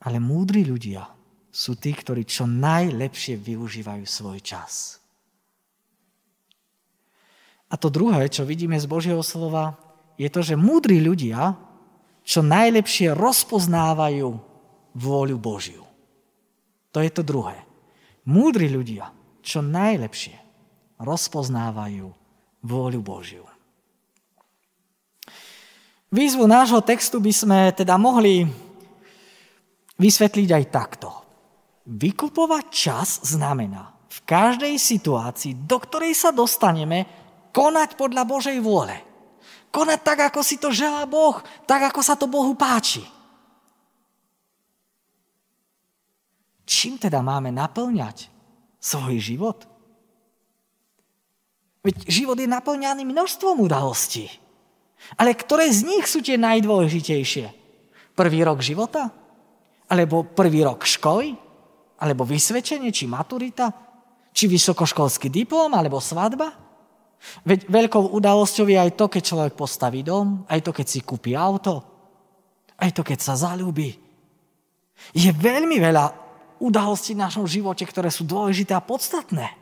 Ale 0.06 0.22
múdri 0.22 0.62
ľudia 0.62 1.10
sú 1.50 1.74
tí, 1.74 1.90
ktorí 1.90 2.22
čo 2.22 2.46
najlepšie 2.46 3.34
využívajú 3.34 4.06
svoj 4.06 4.38
čas. 4.38 5.02
A 7.76 7.80
to 7.80 7.92
druhé, 7.92 8.32
čo 8.32 8.48
vidíme 8.48 8.80
z 8.80 8.88
Božieho 8.88 9.20
slova, 9.20 9.76
je 10.16 10.32
to, 10.32 10.40
že 10.40 10.56
múdri 10.56 10.96
ľudia 10.96 11.60
čo 12.24 12.40
najlepšie 12.40 13.12
rozpoznávajú 13.12 14.32
vôľu 14.96 15.36
Božiu. 15.36 15.84
To 16.96 17.04
je 17.04 17.12
to 17.12 17.20
druhé. 17.20 17.60
Múdri 18.24 18.72
ľudia 18.72 19.12
čo 19.44 19.60
najlepšie 19.60 20.40
rozpoznávajú 21.04 22.08
vôľu 22.64 23.00
Božiu. 23.04 23.44
Výzvu 26.08 26.48
nášho 26.48 26.80
textu 26.80 27.20
by 27.20 27.32
sme 27.36 27.58
teda 27.76 28.00
mohli 28.00 28.48
vysvetliť 30.00 30.48
aj 30.48 30.64
takto. 30.72 31.12
Vykupovať 31.84 32.64
čas 32.72 33.20
znamená 33.20 33.92
v 34.08 34.18
každej 34.24 34.80
situácii, 34.80 35.68
do 35.68 35.76
ktorej 35.76 36.16
sa 36.16 36.32
dostaneme, 36.32 37.25
konať 37.56 37.96
podľa 37.96 38.28
Božej 38.28 38.60
vôle. 38.60 38.92
Konať 39.72 40.00
tak, 40.04 40.18
ako 40.28 40.40
si 40.44 40.60
to 40.60 40.68
želá 40.68 41.08
Boh, 41.08 41.40
tak, 41.64 41.88
ako 41.88 42.04
sa 42.04 42.12
to 42.12 42.28
Bohu 42.28 42.52
páči. 42.52 43.00
Čím 46.68 47.00
teda 47.00 47.24
máme 47.24 47.48
naplňať 47.48 48.28
svoj 48.76 49.16
život? 49.16 49.64
Veď 51.80 51.96
život 52.10 52.36
je 52.36 52.50
naplňaný 52.50 53.08
množstvom 53.08 53.62
udalostí. 53.64 54.28
Ale 55.16 55.32
ktoré 55.32 55.70
z 55.70 55.86
nich 55.86 56.04
sú 56.10 56.20
tie 56.20 56.34
najdôležitejšie? 56.36 57.46
Prvý 58.18 58.42
rok 58.42 58.60
života? 58.60 59.14
Alebo 59.86 60.26
prvý 60.26 60.66
rok 60.66 60.82
školy? 60.82 61.38
Alebo 62.02 62.26
vysvedčenie, 62.26 62.90
či 62.90 63.06
maturita? 63.06 63.70
Či 64.34 64.50
vysokoškolský 64.50 65.30
diplom, 65.30 65.70
alebo 65.72 66.02
svadba? 66.02 66.65
Veď 67.42 67.66
veľkou 67.66 68.14
udalosťou 68.14 68.66
je 68.70 68.78
aj 68.78 68.92
to, 68.94 69.06
keď 69.10 69.22
človek 69.22 69.54
postaví 69.58 70.06
dom, 70.06 70.46
aj 70.46 70.60
to, 70.62 70.70
keď 70.70 70.86
si 70.86 71.00
kúpi 71.02 71.34
auto, 71.34 71.82
aj 72.78 72.90
to, 72.94 73.02
keď 73.02 73.18
sa 73.18 73.34
zalúbi. 73.34 73.92
Je 75.12 75.28
veľmi 75.32 75.76
veľa 75.82 76.04
udalostí 76.62 77.12
v 77.12 77.22
našom 77.26 77.44
živote, 77.44 77.84
ktoré 77.84 78.08
sú 78.08 78.24
dôležité 78.24 78.72
a 78.72 78.84
podstatné. 78.84 79.52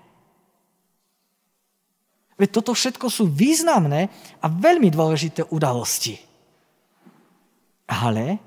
Veď 2.35 2.49
toto 2.51 2.75
všetko 2.75 3.07
sú 3.09 3.31
významné 3.31 4.11
a 4.43 4.47
veľmi 4.51 4.91
dôležité 4.91 5.47
udalosti. 5.55 6.19
Ale, 7.87 8.43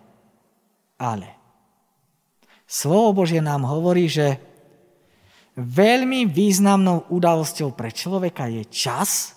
ale, 1.00 1.38
Slovo 2.68 3.24
Božie 3.24 3.40
nám 3.40 3.64
hovorí, 3.64 4.12
že 4.12 4.36
veľmi 5.58 6.30
významnou 6.30 7.10
udalosťou 7.10 7.74
pre 7.74 7.90
človeka 7.90 8.46
je 8.46 8.64
čas, 8.70 9.34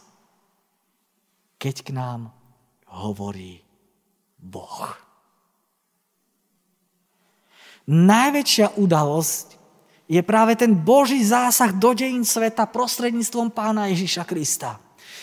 keď 1.56 1.74
k 1.80 1.90
nám 1.96 2.28
hovorí 2.92 3.60
Boh. 4.36 4.92
Najväčšia 7.88 8.76
udalosť 8.76 9.46
je 10.10 10.20
práve 10.20 10.54
ten 10.54 10.76
Boží 10.76 11.24
zásah 11.24 11.72
do 11.72 11.96
dejín 11.96 12.28
sveta 12.28 12.68
prostredníctvom 12.68 13.50
pána 13.50 13.88
Ježiša 13.90 14.28
Krista. 14.28 14.78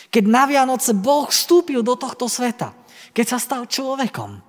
Keď 0.08 0.24
na 0.26 0.48
Vianoce 0.48 0.96
Boh 0.96 1.28
vstúpil 1.28 1.84
do 1.84 1.94
tohto 1.94 2.26
sveta, 2.26 2.74
keď 3.12 3.36
sa 3.36 3.38
stal 3.38 3.62
človekom, 3.68 4.40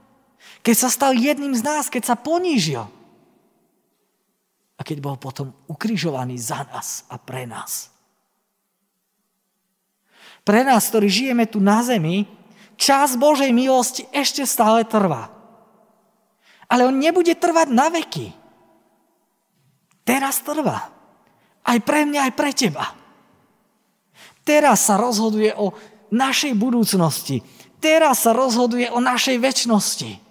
keď 0.64 0.76
sa 0.76 0.90
stal 0.92 1.12
jedným 1.16 1.56
z 1.56 1.64
nás, 1.64 1.88
keď 1.88 2.12
sa 2.12 2.16
ponížil, 2.16 2.88
a 4.80 4.82
keď 4.82 4.98
bol 5.04 5.20
potom 5.20 5.52
ukrižovaný 5.68 6.40
za 6.40 6.64
nás 6.72 7.04
a 7.12 7.20
pre 7.20 7.44
nás. 7.44 7.92
Pre 10.48 10.64
nás, 10.64 10.88
ktorí 10.88 11.12
žijeme 11.12 11.44
tu 11.52 11.60
na 11.60 11.84
zemi, 11.84 12.24
čas 12.80 13.20
Božej 13.20 13.52
milosti 13.52 14.08
ešte 14.16 14.48
stále 14.48 14.88
trvá. 14.88 15.28
Ale 16.72 16.88
on 16.88 16.96
nebude 16.96 17.36
trvať 17.36 17.68
na 17.76 17.92
veky. 17.92 18.32
Teraz 20.08 20.40
trvá. 20.40 20.88
Aj 21.60 21.80
pre 21.84 22.08
mňa, 22.08 22.32
aj 22.32 22.34
pre 22.40 22.56
teba. 22.56 22.96
Teraz 24.48 24.88
sa 24.88 24.96
rozhoduje 24.96 25.52
o 25.60 25.76
našej 26.10 26.56
budúcnosti. 26.56 27.44
Teraz 27.84 28.24
sa 28.24 28.32
rozhoduje 28.32 28.88
o 28.90 29.04
našej 29.04 29.38
väčšnosti 29.38 30.29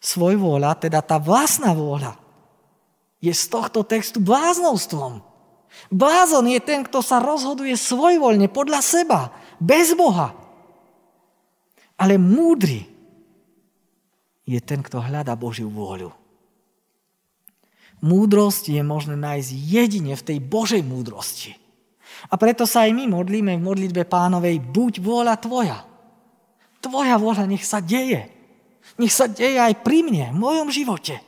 svoj 0.00 0.40
vôľa, 0.40 0.80
teda 0.80 1.04
tá 1.04 1.20
vlastná 1.20 1.76
vôľa, 1.76 2.16
je 3.20 3.30
z 3.30 3.44
tohto 3.52 3.84
textu 3.84 4.16
bláznovstvom. 4.18 5.20
Blázon 5.92 6.48
je 6.50 6.60
ten, 6.64 6.82
kto 6.82 7.04
sa 7.04 7.20
rozhoduje 7.20 7.76
svojvoľne 7.76 8.48
podľa 8.48 8.80
seba, 8.80 9.20
bez 9.60 9.92
Boha. 9.92 10.32
Ale 12.00 12.16
múdry 12.16 12.88
je 14.48 14.58
ten, 14.64 14.80
kto 14.80 15.04
hľadá 15.04 15.36
Božiu 15.36 15.68
vôľu. 15.68 16.10
Múdrosť 18.00 18.72
je 18.72 18.80
možné 18.80 19.20
nájsť 19.20 19.50
jedine 19.52 20.16
v 20.16 20.24
tej 20.24 20.38
Božej 20.40 20.80
múdrosti. 20.80 21.52
A 22.32 22.40
preto 22.40 22.64
sa 22.64 22.88
aj 22.88 22.96
my 22.96 23.04
modlíme 23.12 23.60
v 23.60 23.66
modlitbe 23.68 24.08
pánovej, 24.08 24.64
buď 24.64 25.04
vôľa 25.04 25.36
tvoja. 25.36 25.84
Tvoja 26.80 27.20
vôľa 27.20 27.44
nech 27.44 27.64
sa 27.68 27.84
deje. 27.84 28.39
Nech 28.98 29.14
sa 29.14 29.30
deje 29.30 29.60
aj 29.60 29.84
pri 29.84 30.02
mne, 30.02 30.34
v 30.34 30.40
mojom 30.40 30.68
živote. 30.72 31.20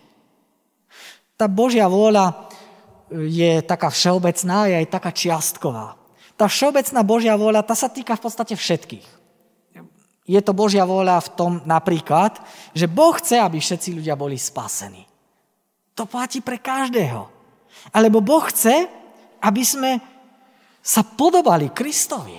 Tá 1.36 1.46
Božia 1.46 1.86
vôľa 1.86 2.30
e, 2.30 2.34
je 3.30 3.52
taká 3.62 3.90
všeobecná, 3.90 4.70
je 4.70 4.74
aj 4.82 4.86
taká 4.90 5.10
čiastková. 5.10 5.98
Tá 6.34 6.46
všeobecná 6.48 7.00
Božia 7.06 7.34
vôľa, 7.38 7.66
tá 7.66 7.74
sa 7.78 7.86
týka 7.86 8.18
v 8.18 8.22
podstate 8.24 8.54
všetkých. 8.58 9.22
Je 10.22 10.38
to 10.38 10.54
Božia 10.54 10.86
vôľa 10.86 11.18
v 11.18 11.32
tom 11.34 11.52
napríklad, 11.66 12.38
že 12.72 12.86
Boh 12.86 13.10
chce, 13.18 13.42
aby 13.42 13.58
všetci 13.58 13.98
ľudia 13.98 14.14
boli 14.14 14.38
spasení. 14.38 15.02
To 15.98 16.06
platí 16.06 16.40
pre 16.40 16.62
každého. 16.62 17.26
Alebo 17.90 18.22
Boh 18.22 18.46
chce, 18.46 18.86
aby 19.42 19.62
sme 19.66 19.98
sa 20.78 21.02
podobali 21.02 21.74
Kristovi. 21.74 22.38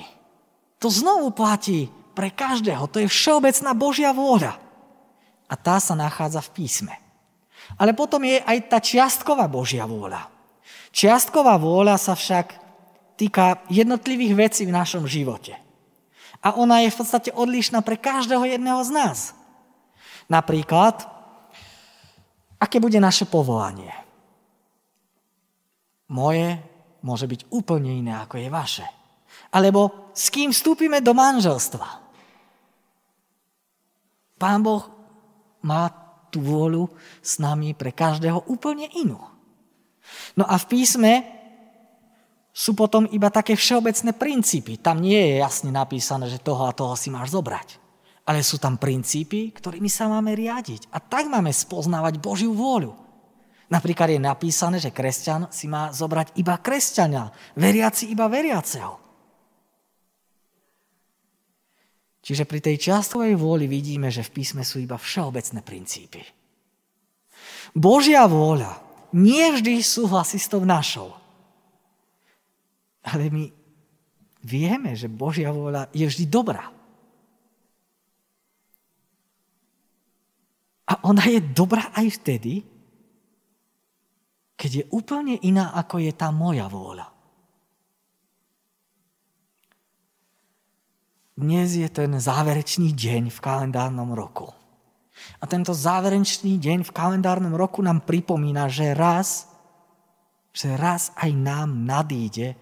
To 0.80 0.88
znovu 0.88 1.36
platí 1.36 1.92
pre 2.16 2.32
každého. 2.32 2.88
To 2.88 3.04
je 3.04 3.08
všeobecná 3.12 3.72
Božia 3.76 4.16
vôľa 4.16 4.56
a 5.54 5.56
tá 5.56 5.78
sa 5.78 5.94
nachádza 5.94 6.42
v 6.50 6.54
písme. 6.58 6.98
Ale 7.78 7.94
potom 7.94 8.26
je 8.26 8.42
aj 8.42 8.58
tá 8.74 8.82
čiastková 8.82 9.46
Božia 9.46 9.86
vôľa. 9.86 10.26
Čiastková 10.90 11.62
vôľa 11.62 12.02
sa 12.02 12.18
však 12.18 12.58
týka 13.14 13.62
jednotlivých 13.70 14.34
vecí 14.34 14.66
v 14.66 14.74
našom 14.74 15.06
živote. 15.06 15.54
A 16.42 16.58
ona 16.58 16.82
je 16.82 16.90
v 16.90 16.98
podstate 16.98 17.30
odlišná 17.30 17.86
pre 17.86 18.02
každého 18.02 18.50
jedného 18.50 18.82
z 18.82 18.92
nás. 18.98 19.20
Napríklad, 20.26 21.06
aké 22.58 22.82
bude 22.82 22.98
naše 22.98 23.30
povolanie. 23.30 23.94
Moje 26.10 26.58
môže 27.06 27.30
byť 27.30 27.54
úplne 27.54 27.94
iné, 27.94 28.18
ako 28.18 28.42
je 28.42 28.50
vaše. 28.50 28.88
Alebo 29.54 30.10
s 30.18 30.34
kým 30.34 30.50
vstúpime 30.50 30.98
do 31.00 31.14
manželstva. 31.14 32.02
Pán 34.42 34.60
Boh 34.66 35.03
má 35.64 35.90
tú 36.30 36.44
vôľu 36.44 36.92
s 37.24 37.40
nami 37.40 37.74
pre 37.74 37.94
každého 37.94 38.46
úplne 38.50 38.90
inú. 38.94 39.22
No 40.36 40.44
a 40.46 40.58
v 40.60 40.66
písme 40.66 41.24
sú 42.54 42.78
potom 42.78 43.10
iba 43.10 43.34
také 43.34 43.58
všeobecné 43.58 44.14
princípy. 44.14 44.78
Tam 44.78 45.02
nie 45.02 45.18
je 45.18 45.42
jasne 45.42 45.74
napísané, 45.74 46.30
že 46.30 46.42
toho 46.42 46.70
a 46.70 46.76
toho 46.76 46.94
si 46.94 47.10
máš 47.10 47.34
zobrať. 47.34 47.82
Ale 48.24 48.40
sú 48.46 48.62
tam 48.62 48.80
princípy, 48.80 49.52
ktorými 49.52 49.90
sa 49.90 50.08
máme 50.08 50.32
riadiť. 50.38 50.88
A 50.94 51.02
tak 51.02 51.28
máme 51.28 51.52
spoznávať 51.52 52.22
Božiu 52.24 52.54
vôľu. 52.56 52.94
Napríklad 53.68 54.14
je 54.14 54.22
napísané, 54.22 54.78
že 54.78 54.94
kresťan 54.94 55.50
si 55.50 55.66
má 55.66 55.90
zobrať 55.90 56.38
iba 56.38 56.62
kresťania, 56.62 57.34
veriaci 57.58 58.14
iba 58.14 58.30
veriaceho. 58.30 59.03
Čiže 62.24 62.48
pri 62.48 62.64
tej 62.64 62.80
čiastkovej 62.80 63.36
vôli 63.36 63.68
vidíme, 63.68 64.08
že 64.08 64.24
v 64.24 64.34
písme 64.40 64.64
sú 64.64 64.80
iba 64.80 64.96
všeobecné 64.96 65.60
princípy. 65.60 66.24
Božia 67.76 68.24
vôľa 68.24 68.80
nie 69.12 69.44
vždy 69.52 69.84
súhlasí 69.84 70.40
s 70.40 70.48
tou 70.48 70.64
našou. 70.64 71.12
Ale 73.04 73.28
my 73.28 73.52
vieme, 74.40 74.96
že 74.96 75.12
Božia 75.12 75.52
vôľa 75.52 75.92
je 75.92 76.08
vždy 76.08 76.26
dobrá. 76.32 76.72
A 80.88 80.94
ona 81.04 81.28
je 81.28 81.40
dobrá 81.44 81.92
aj 81.92 82.24
vtedy, 82.24 82.64
keď 84.56 84.72
je 84.72 84.84
úplne 84.96 85.36
iná, 85.44 85.76
ako 85.76 86.00
je 86.00 86.12
tá 86.16 86.32
moja 86.32 86.72
vôľa. 86.72 87.13
Dnes 91.34 91.74
je 91.74 91.90
ten 91.90 92.14
záverečný 92.14 92.94
deň 92.94 93.34
v 93.34 93.40
kalendárnom 93.42 94.14
roku. 94.14 94.54
A 95.42 95.50
tento 95.50 95.74
záverečný 95.74 96.62
deň 96.62 96.86
v 96.86 96.92
kalendárnom 96.94 97.58
roku 97.58 97.82
nám 97.82 98.06
pripomína, 98.06 98.70
že 98.70 98.94
raz, 98.94 99.50
že 100.54 100.78
raz 100.78 101.10
aj 101.18 101.34
nám 101.34 101.90
nadíde 101.90 102.54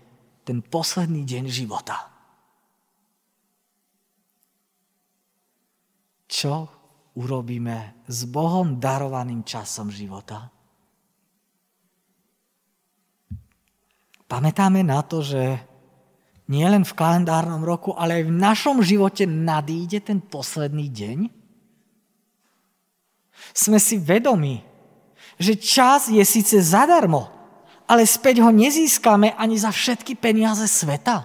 ten 0.47 0.63
posledný 0.63 1.27
deň 1.27 1.43
života. 1.51 2.07
Čo 6.31 6.71
urobíme 7.19 8.07
s 8.07 8.23
Bohom 8.23 8.79
darovaným 8.79 9.43
časom 9.43 9.91
života? 9.91 10.47
Pamätáme 14.31 14.79
na 14.79 15.03
to, 15.03 15.19
že 15.19 15.59
nie 16.51 16.67
len 16.67 16.83
v 16.83 16.91
kalendárnom 16.91 17.63
roku, 17.63 17.95
ale 17.95 18.19
aj 18.19 18.23
v 18.27 18.35
našom 18.35 18.77
živote 18.83 19.23
nadíde 19.23 20.03
ten 20.03 20.19
posledný 20.19 20.91
deň? 20.91 21.19
Sme 23.55 23.79
si 23.79 23.95
vedomi, 23.95 24.59
že 25.39 25.55
čas 25.55 26.11
je 26.11 26.21
síce 26.27 26.59
zadarmo, 26.59 27.31
ale 27.87 28.03
späť 28.03 28.43
ho 28.43 28.51
nezískame 28.51 29.31
ani 29.39 29.55
za 29.55 29.71
všetky 29.71 30.19
peniaze 30.19 30.67
sveta. 30.67 31.23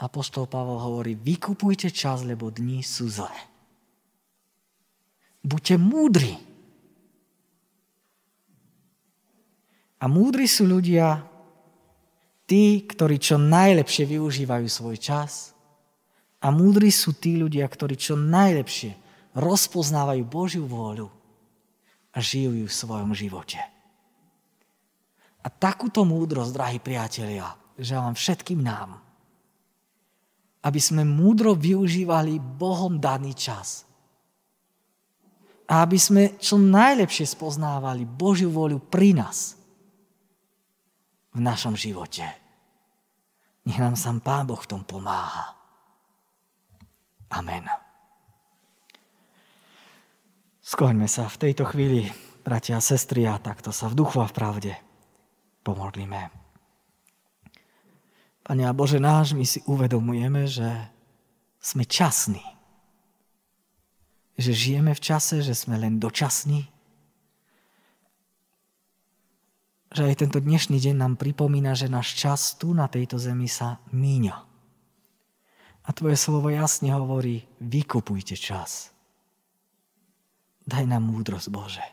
Apoštol 0.00 0.48
Pavel 0.50 0.80
hovorí, 0.80 1.12
vykupujte 1.14 1.92
čas, 1.92 2.24
lebo 2.24 2.48
dní 2.48 2.80
sú 2.82 3.06
zlé. 3.06 3.36
Buďte 5.44 5.76
múdri. 5.76 6.49
A 10.00 10.08
múdri 10.08 10.48
sú 10.48 10.64
ľudia, 10.64 11.20
tí, 12.48 12.88
ktorí 12.88 13.20
čo 13.20 13.36
najlepšie 13.36 14.08
využívajú 14.08 14.66
svoj 14.66 14.96
čas. 14.96 15.52
A 16.40 16.48
múdri 16.48 16.88
sú 16.88 17.20
tí 17.20 17.36
ľudia, 17.36 17.68
ktorí 17.68 18.00
čo 18.00 18.16
najlepšie 18.16 18.96
rozpoznávajú 19.36 20.24
Božiu 20.24 20.64
vôľu 20.64 21.12
a 22.10 22.18
žijú 22.18 22.64
ju 22.64 22.66
v 22.66 22.78
svojom 22.80 23.12
živote. 23.12 23.60
A 25.44 25.48
takúto 25.52 26.02
múdrosť, 26.08 26.50
drahí 26.56 26.78
priatelia, 26.80 27.52
želám 27.76 28.16
všetkým 28.16 28.60
nám, 28.64 29.04
aby 30.64 30.80
sme 30.80 31.04
múdro 31.04 31.52
využívali 31.52 32.40
Bohom 32.40 32.96
daný 32.96 33.36
čas. 33.36 33.84
A 35.70 35.84
aby 35.84 36.00
sme 36.00 36.40
čo 36.40 36.56
najlepšie 36.56 37.28
spoznávali 37.28 38.08
Božiu 38.08 38.48
vôľu 38.48 38.80
pri 38.80 39.12
nás– 39.12 39.38
v 41.34 41.40
našom 41.40 41.78
živote. 41.78 42.26
Nech 43.66 43.78
nám 43.78 43.94
sám 43.94 44.20
Pán 44.24 44.46
Boh 44.46 44.58
v 44.58 44.70
tom 44.70 44.82
pomáha. 44.82 45.54
Amen. 47.30 47.66
Skloňme 50.60 51.06
sa 51.06 51.30
v 51.30 51.50
tejto 51.50 51.66
chvíli, 51.66 52.10
bratia 52.42 52.78
a 52.78 52.82
sestry, 52.82 53.26
a 53.26 53.38
takto 53.38 53.70
sa 53.70 53.86
v 53.90 53.98
duchu 53.98 54.22
a 54.22 54.26
v 54.26 54.34
pravde 54.34 54.72
pomodlíme. 55.62 56.30
Pane 58.42 58.64
a 58.66 58.72
Bože 58.74 58.98
náš, 58.98 59.36
my 59.36 59.46
si 59.46 59.62
uvedomujeme, 59.68 60.48
že 60.48 60.66
sme 61.60 61.84
časní. 61.84 62.42
Že 64.40 64.52
žijeme 64.56 64.92
v 64.96 65.04
čase, 65.04 65.44
že 65.44 65.52
sme 65.54 65.76
len 65.76 66.00
dočasní, 66.00 66.66
že 69.90 70.06
aj 70.06 70.22
tento 70.22 70.38
dnešný 70.38 70.78
deň 70.78 70.94
nám 70.94 71.14
pripomína, 71.18 71.74
že 71.74 71.90
náš 71.90 72.14
čas 72.14 72.54
tu 72.54 72.70
na 72.70 72.86
tejto 72.86 73.18
zemi 73.18 73.50
sa 73.50 73.82
míňa. 73.90 74.36
A 75.82 75.88
tvoje 75.90 76.14
slovo 76.14 76.46
jasne 76.46 76.94
hovorí, 76.94 77.42
vykupujte 77.58 78.38
čas. 78.38 78.94
Daj 80.62 80.86
nám 80.86 81.02
múdrosť, 81.02 81.48
Bože. 81.50 81.86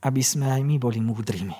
Aby 0.00 0.24
sme 0.24 0.48
aj 0.48 0.62
my 0.64 0.76
boli 0.80 1.04
múdrymi. 1.04 1.58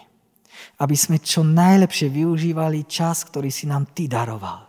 Aby 0.80 0.96
sme 0.96 1.20
čo 1.20 1.44
najlepšie 1.44 2.08
využívali 2.08 2.88
čas, 2.88 3.28
ktorý 3.28 3.52
si 3.52 3.68
nám 3.68 3.92
Ty 3.92 4.08
daroval. 4.08 4.64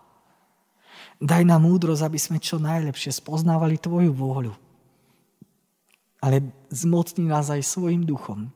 Daj 1.24 1.48
nám 1.48 1.64
múdrosť, 1.64 2.04
aby 2.04 2.20
sme 2.20 2.38
čo 2.44 2.60
najlepšie 2.60 3.16
spoznávali 3.16 3.80
Tvoju 3.80 4.12
vôľu. 4.12 4.52
Ale 6.20 6.44
zmocni 6.68 7.32
nás 7.32 7.48
aj 7.48 7.64
svojim 7.64 8.04
duchom, 8.04 8.52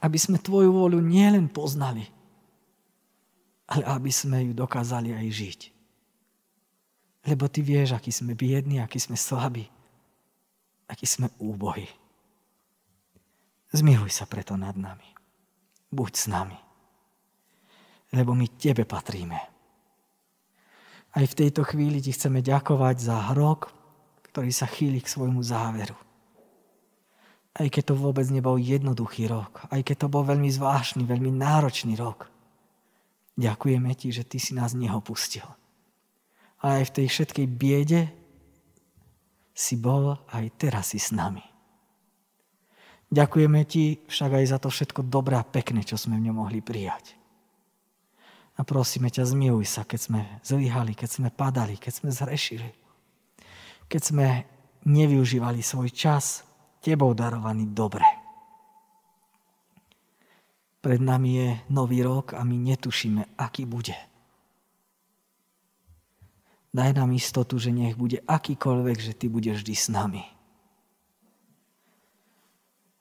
aby 0.00 0.18
sme 0.18 0.40
Tvoju 0.40 0.72
vôľu 0.72 1.00
nielen 1.04 1.52
poznali, 1.52 2.08
ale 3.68 3.84
aby 3.86 4.10
sme 4.10 4.50
ju 4.50 4.52
dokázali 4.56 5.12
aj 5.14 5.26
žiť. 5.28 5.60
Lebo 7.28 7.46
Ty 7.46 7.60
vieš, 7.60 7.92
aký 7.92 8.08
sme 8.08 8.32
biední, 8.32 8.80
aký 8.80 8.96
sme 8.96 9.14
slabí, 9.14 9.68
aký 10.88 11.04
sme 11.04 11.28
úbohy. 11.36 11.86
Zmiluj 13.70 14.10
sa 14.10 14.26
preto 14.26 14.56
nad 14.56 14.74
nami. 14.74 15.06
Buď 15.92 16.12
s 16.16 16.26
nami. 16.26 16.58
Lebo 18.10 18.34
my 18.34 18.48
Tebe 18.58 18.82
patríme. 18.82 19.38
Aj 21.10 21.26
v 21.26 21.36
tejto 21.36 21.62
chvíli 21.62 22.02
Ti 22.02 22.10
chceme 22.16 22.42
ďakovať 22.42 22.96
za 22.98 23.18
rok, 23.36 23.70
ktorý 24.30 24.50
sa 24.50 24.66
chýli 24.66 24.98
k 25.02 25.10
svojmu 25.10 25.42
záveru. 25.42 25.94
Aj 27.50 27.66
keď 27.66 27.92
to 27.92 27.94
vôbec 27.98 28.26
nebol 28.30 28.54
jednoduchý 28.54 29.26
rok, 29.26 29.66
aj 29.74 29.82
keď 29.82 30.06
to 30.06 30.12
bol 30.12 30.22
veľmi 30.22 30.46
zvláštny, 30.46 31.02
veľmi 31.02 31.34
náročný 31.34 31.98
rok. 31.98 32.30
Ďakujeme 33.34 33.90
ti, 33.98 34.14
že 34.14 34.22
ty 34.22 34.38
si 34.38 34.54
nás 34.54 34.76
neopustil. 34.76 35.46
Ale 36.60 36.84
aj 36.84 36.92
v 36.92 36.94
tej 37.02 37.06
všetkej 37.10 37.46
biede 37.50 38.02
si 39.56 39.74
bol, 39.80 40.20
aj 40.30 40.46
teraz 40.60 40.94
si 40.94 41.00
s 41.00 41.10
nami. 41.10 41.42
Ďakujeme 43.10 43.66
ti 43.66 43.98
však 44.06 44.30
aj 44.38 44.44
za 44.46 44.58
to 44.62 44.70
všetko 44.70 45.10
dobré 45.10 45.34
a 45.34 45.42
pekné, 45.42 45.82
čo 45.82 45.98
sme 45.98 46.20
v 46.20 46.30
ňom 46.30 46.46
mohli 46.46 46.62
prijať. 46.62 47.18
A 48.54 48.62
prosíme 48.62 49.10
ťa, 49.10 49.26
zmiluj 49.26 49.66
sa, 49.66 49.82
keď 49.88 50.00
sme 50.00 50.20
zlyhali, 50.44 50.94
keď 50.94 51.10
sme 51.10 51.28
padali, 51.32 51.80
keď 51.80 51.92
sme 51.96 52.10
zrešili. 52.12 52.70
Keď 53.90 54.02
sme 54.04 54.46
nevyužívali 54.86 55.64
svoj 55.64 55.90
čas, 55.90 56.44
tebou 56.80 57.12
darovaný 57.14 57.70
dobre. 57.70 58.04
Pred 60.80 61.00
nami 61.04 61.30
je 61.36 61.48
nový 61.68 62.00
rok 62.00 62.32
a 62.32 62.40
my 62.40 62.56
netušíme, 62.56 63.36
aký 63.36 63.68
bude. 63.68 63.96
Daj 66.72 66.96
nám 66.96 67.12
istotu, 67.12 67.60
že 67.60 67.74
nech 67.74 67.98
bude 67.98 68.24
akýkoľvek, 68.24 68.96
že 68.96 69.12
Ty 69.12 69.26
budeš 69.28 69.60
vždy 69.60 69.74
s 69.76 69.86
nami. 69.92 70.24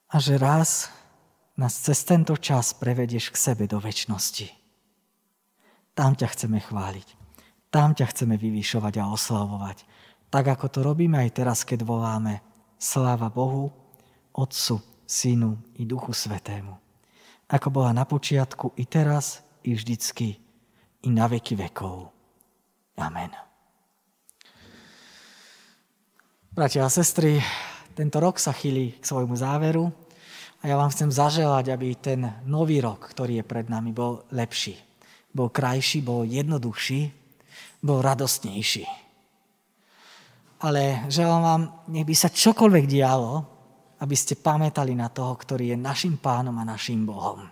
A 0.09 0.17
že 0.17 0.41
raz 0.41 0.89
nás 1.53 1.77
cez 1.77 2.01
tento 2.01 2.33
čas 2.35 2.73
prevedieš 2.73 3.29
k 3.29 3.37
sebe 3.37 3.69
do 3.69 3.77
väčšnosti. 3.77 4.49
Tam 5.93 6.17
ťa 6.17 6.27
chceme 6.33 6.57
chváliť. 6.59 7.07
Tam 7.69 7.93
ťa 7.93 8.09
chceme 8.09 8.35
vyvyšovať 8.41 8.93
a 8.99 9.13
oslavovať. 9.13 9.85
Tak 10.33 10.45
ako 10.57 10.65
to 10.73 10.79
robíme 10.81 11.21
aj 11.21 11.29
teraz, 11.37 11.61
keď 11.61 11.85
voláme 11.85 12.41
Sláva 12.79 13.27
Bohu, 13.27 13.67
Otcu, 14.31 14.79
Synu 15.03 15.59
i 15.75 15.83
Duchu 15.83 16.15
Svetému. 16.15 16.79
Ako 17.51 17.67
bola 17.67 17.91
na 17.91 18.07
počiatku, 18.07 18.79
i 18.79 18.87
teraz, 18.87 19.43
i 19.67 19.75
vždycky, 19.75 20.39
i 21.03 21.09
na 21.11 21.27
veky 21.27 21.59
vekov. 21.59 22.07
Amen. 22.95 23.35
Bratia 26.55 26.87
a 26.87 26.89
sestry, 26.89 27.43
tento 27.91 28.23
rok 28.23 28.39
sa 28.39 28.55
chýli 28.55 28.95
k 28.95 29.03
svojmu 29.03 29.35
záveru 29.35 29.91
a 30.63 30.71
ja 30.71 30.79
vám 30.79 30.89
chcem 30.95 31.11
zaželať, 31.11 31.75
aby 31.75 31.99
ten 31.99 32.31
nový 32.47 32.79
rok, 32.79 33.11
ktorý 33.11 33.43
je 33.43 33.45
pred 33.45 33.67
nami, 33.67 33.91
bol 33.91 34.23
lepší. 34.31 34.79
Bol 35.35 35.51
krajší, 35.51 35.99
bol 35.99 36.23
jednoduchší 36.23 37.19
bol 37.83 38.03
radostnejší. 38.03 38.85
Ale 40.59 41.07
želám 41.07 41.41
vám, 41.41 41.61
nech 41.87 42.03
by 42.03 42.15
sa 42.15 42.27
čokoľvek 42.27 42.85
dialo, 42.87 43.59
aby 43.99 44.15
ste 44.15 44.39
pamätali 44.39 44.91
na 44.95 45.07
toho, 45.07 45.35
ktorý 45.35 45.75
je 45.75 45.77
našim 45.79 46.19
pánom 46.19 46.55
a 46.59 46.67
našim 46.67 47.07
Bohom. 47.07 47.47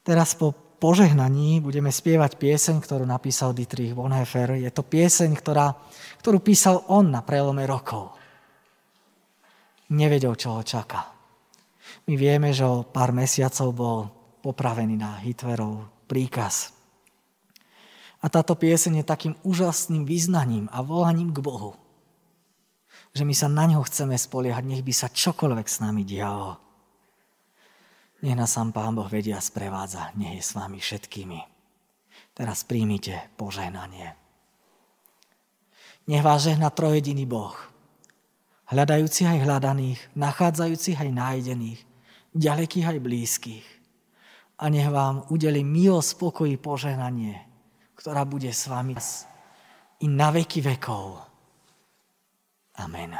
Teraz 0.00 0.32
po 0.32 0.52
požehnaní 0.80 1.60
budeme 1.60 1.92
spievať 1.92 2.40
pieseň, 2.40 2.80
ktorú 2.80 3.04
napísal 3.04 3.52
Dietrich 3.52 3.92
Bonhoeffer. 3.92 4.56
Je 4.56 4.70
to 4.72 4.80
pieseň, 4.80 5.36
ktorá, 5.36 5.76
ktorú 6.24 6.40
písal 6.40 6.88
on 6.88 7.12
na 7.12 7.20
prelome 7.20 7.68
rokov. 7.68 8.16
Nevedel, 9.92 10.36
čo 10.36 10.56
ho 10.56 10.62
čaká. 10.64 11.12
My 12.08 12.14
vieme, 12.16 12.52
že 12.52 12.64
o 12.64 12.84
pár 12.84 13.12
mesiacov 13.12 13.68
bol 13.72 13.98
popravený 14.40 14.96
na 14.96 15.20
Hitlerov 15.20 16.08
príkaz. 16.08 16.77
A 18.18 18.26
táto 18.26 18.58
pieseň 18.58 19.02
je 19.02 19.04
takým 19.06 19.34
úžasným 19.46 20.02
význaním 20.02 20.66
a 20.74 20.82
volaním 20.82 21.30
k 21.30 21.38
Bohu. 21.38 21.78
Že 23.14 23.22
my 23.24 23.34
sa 23.34 23.48
na 23.48 23.64
ňo 23.70 23.86
chceme 23.86 24.18
spoliehať, 24.18 24.64
nech 24.66 24.82
by 24.82 24.92
sa 24.92 25.06
čokoľvek 25.06 25.66
s 25.70 25.78
nami 25.78 26.02
dialo. 26.02 26.58
Nech 28.26 28.34
nás 28.34 28.50
sám 28.50 28.74
Pán 28.74 28.98
Boh 28.98 29.06
vedia 29.06 29.38
sprevádza, 29.38 30.10
nech 30.18 30.38
je 30.38 30.42
s 30.42 30.58
vami 30.58 30.82
všetkými. 30.82 31.40
Teraz 32.34 32.66
príjmite 32.66 33.30
požehnanie. 33.38 34.18
Nech 36.10 36.22
vás 36.26 36.42
žehna 36.42 36.74
trojediný 36.74 37.22
Boh, 37.28 37.54
hľadajúcich 38.68 39.28
aj 39.28 39.38
hľadaných, 39.46 40.00
nachádzajúcich 40.18 40.98
aj 40.98 41.10
nájdených, 41.14 41.80
ďalekých 42.34 42.86
aj 42.90 42.98
blízkych. 42.98 43.66
A 44.58 44.68
nech 44.68 44.90
vám 44.90 45.22
udeli 45.30 45.62
milosť, 45.62 46.18
spokoj, 46.18 46.50
požehnanie, 46.58 47.47
ktorá 48.08 48.24
bude 48.24 48.48
s 48.48 48.64
vami 48.72 48.96
i 50.00 50.08
na 50.08 50.32
veky 50.32 50.64
vekov. 50.64 51.20
Amen. 52.80 53.12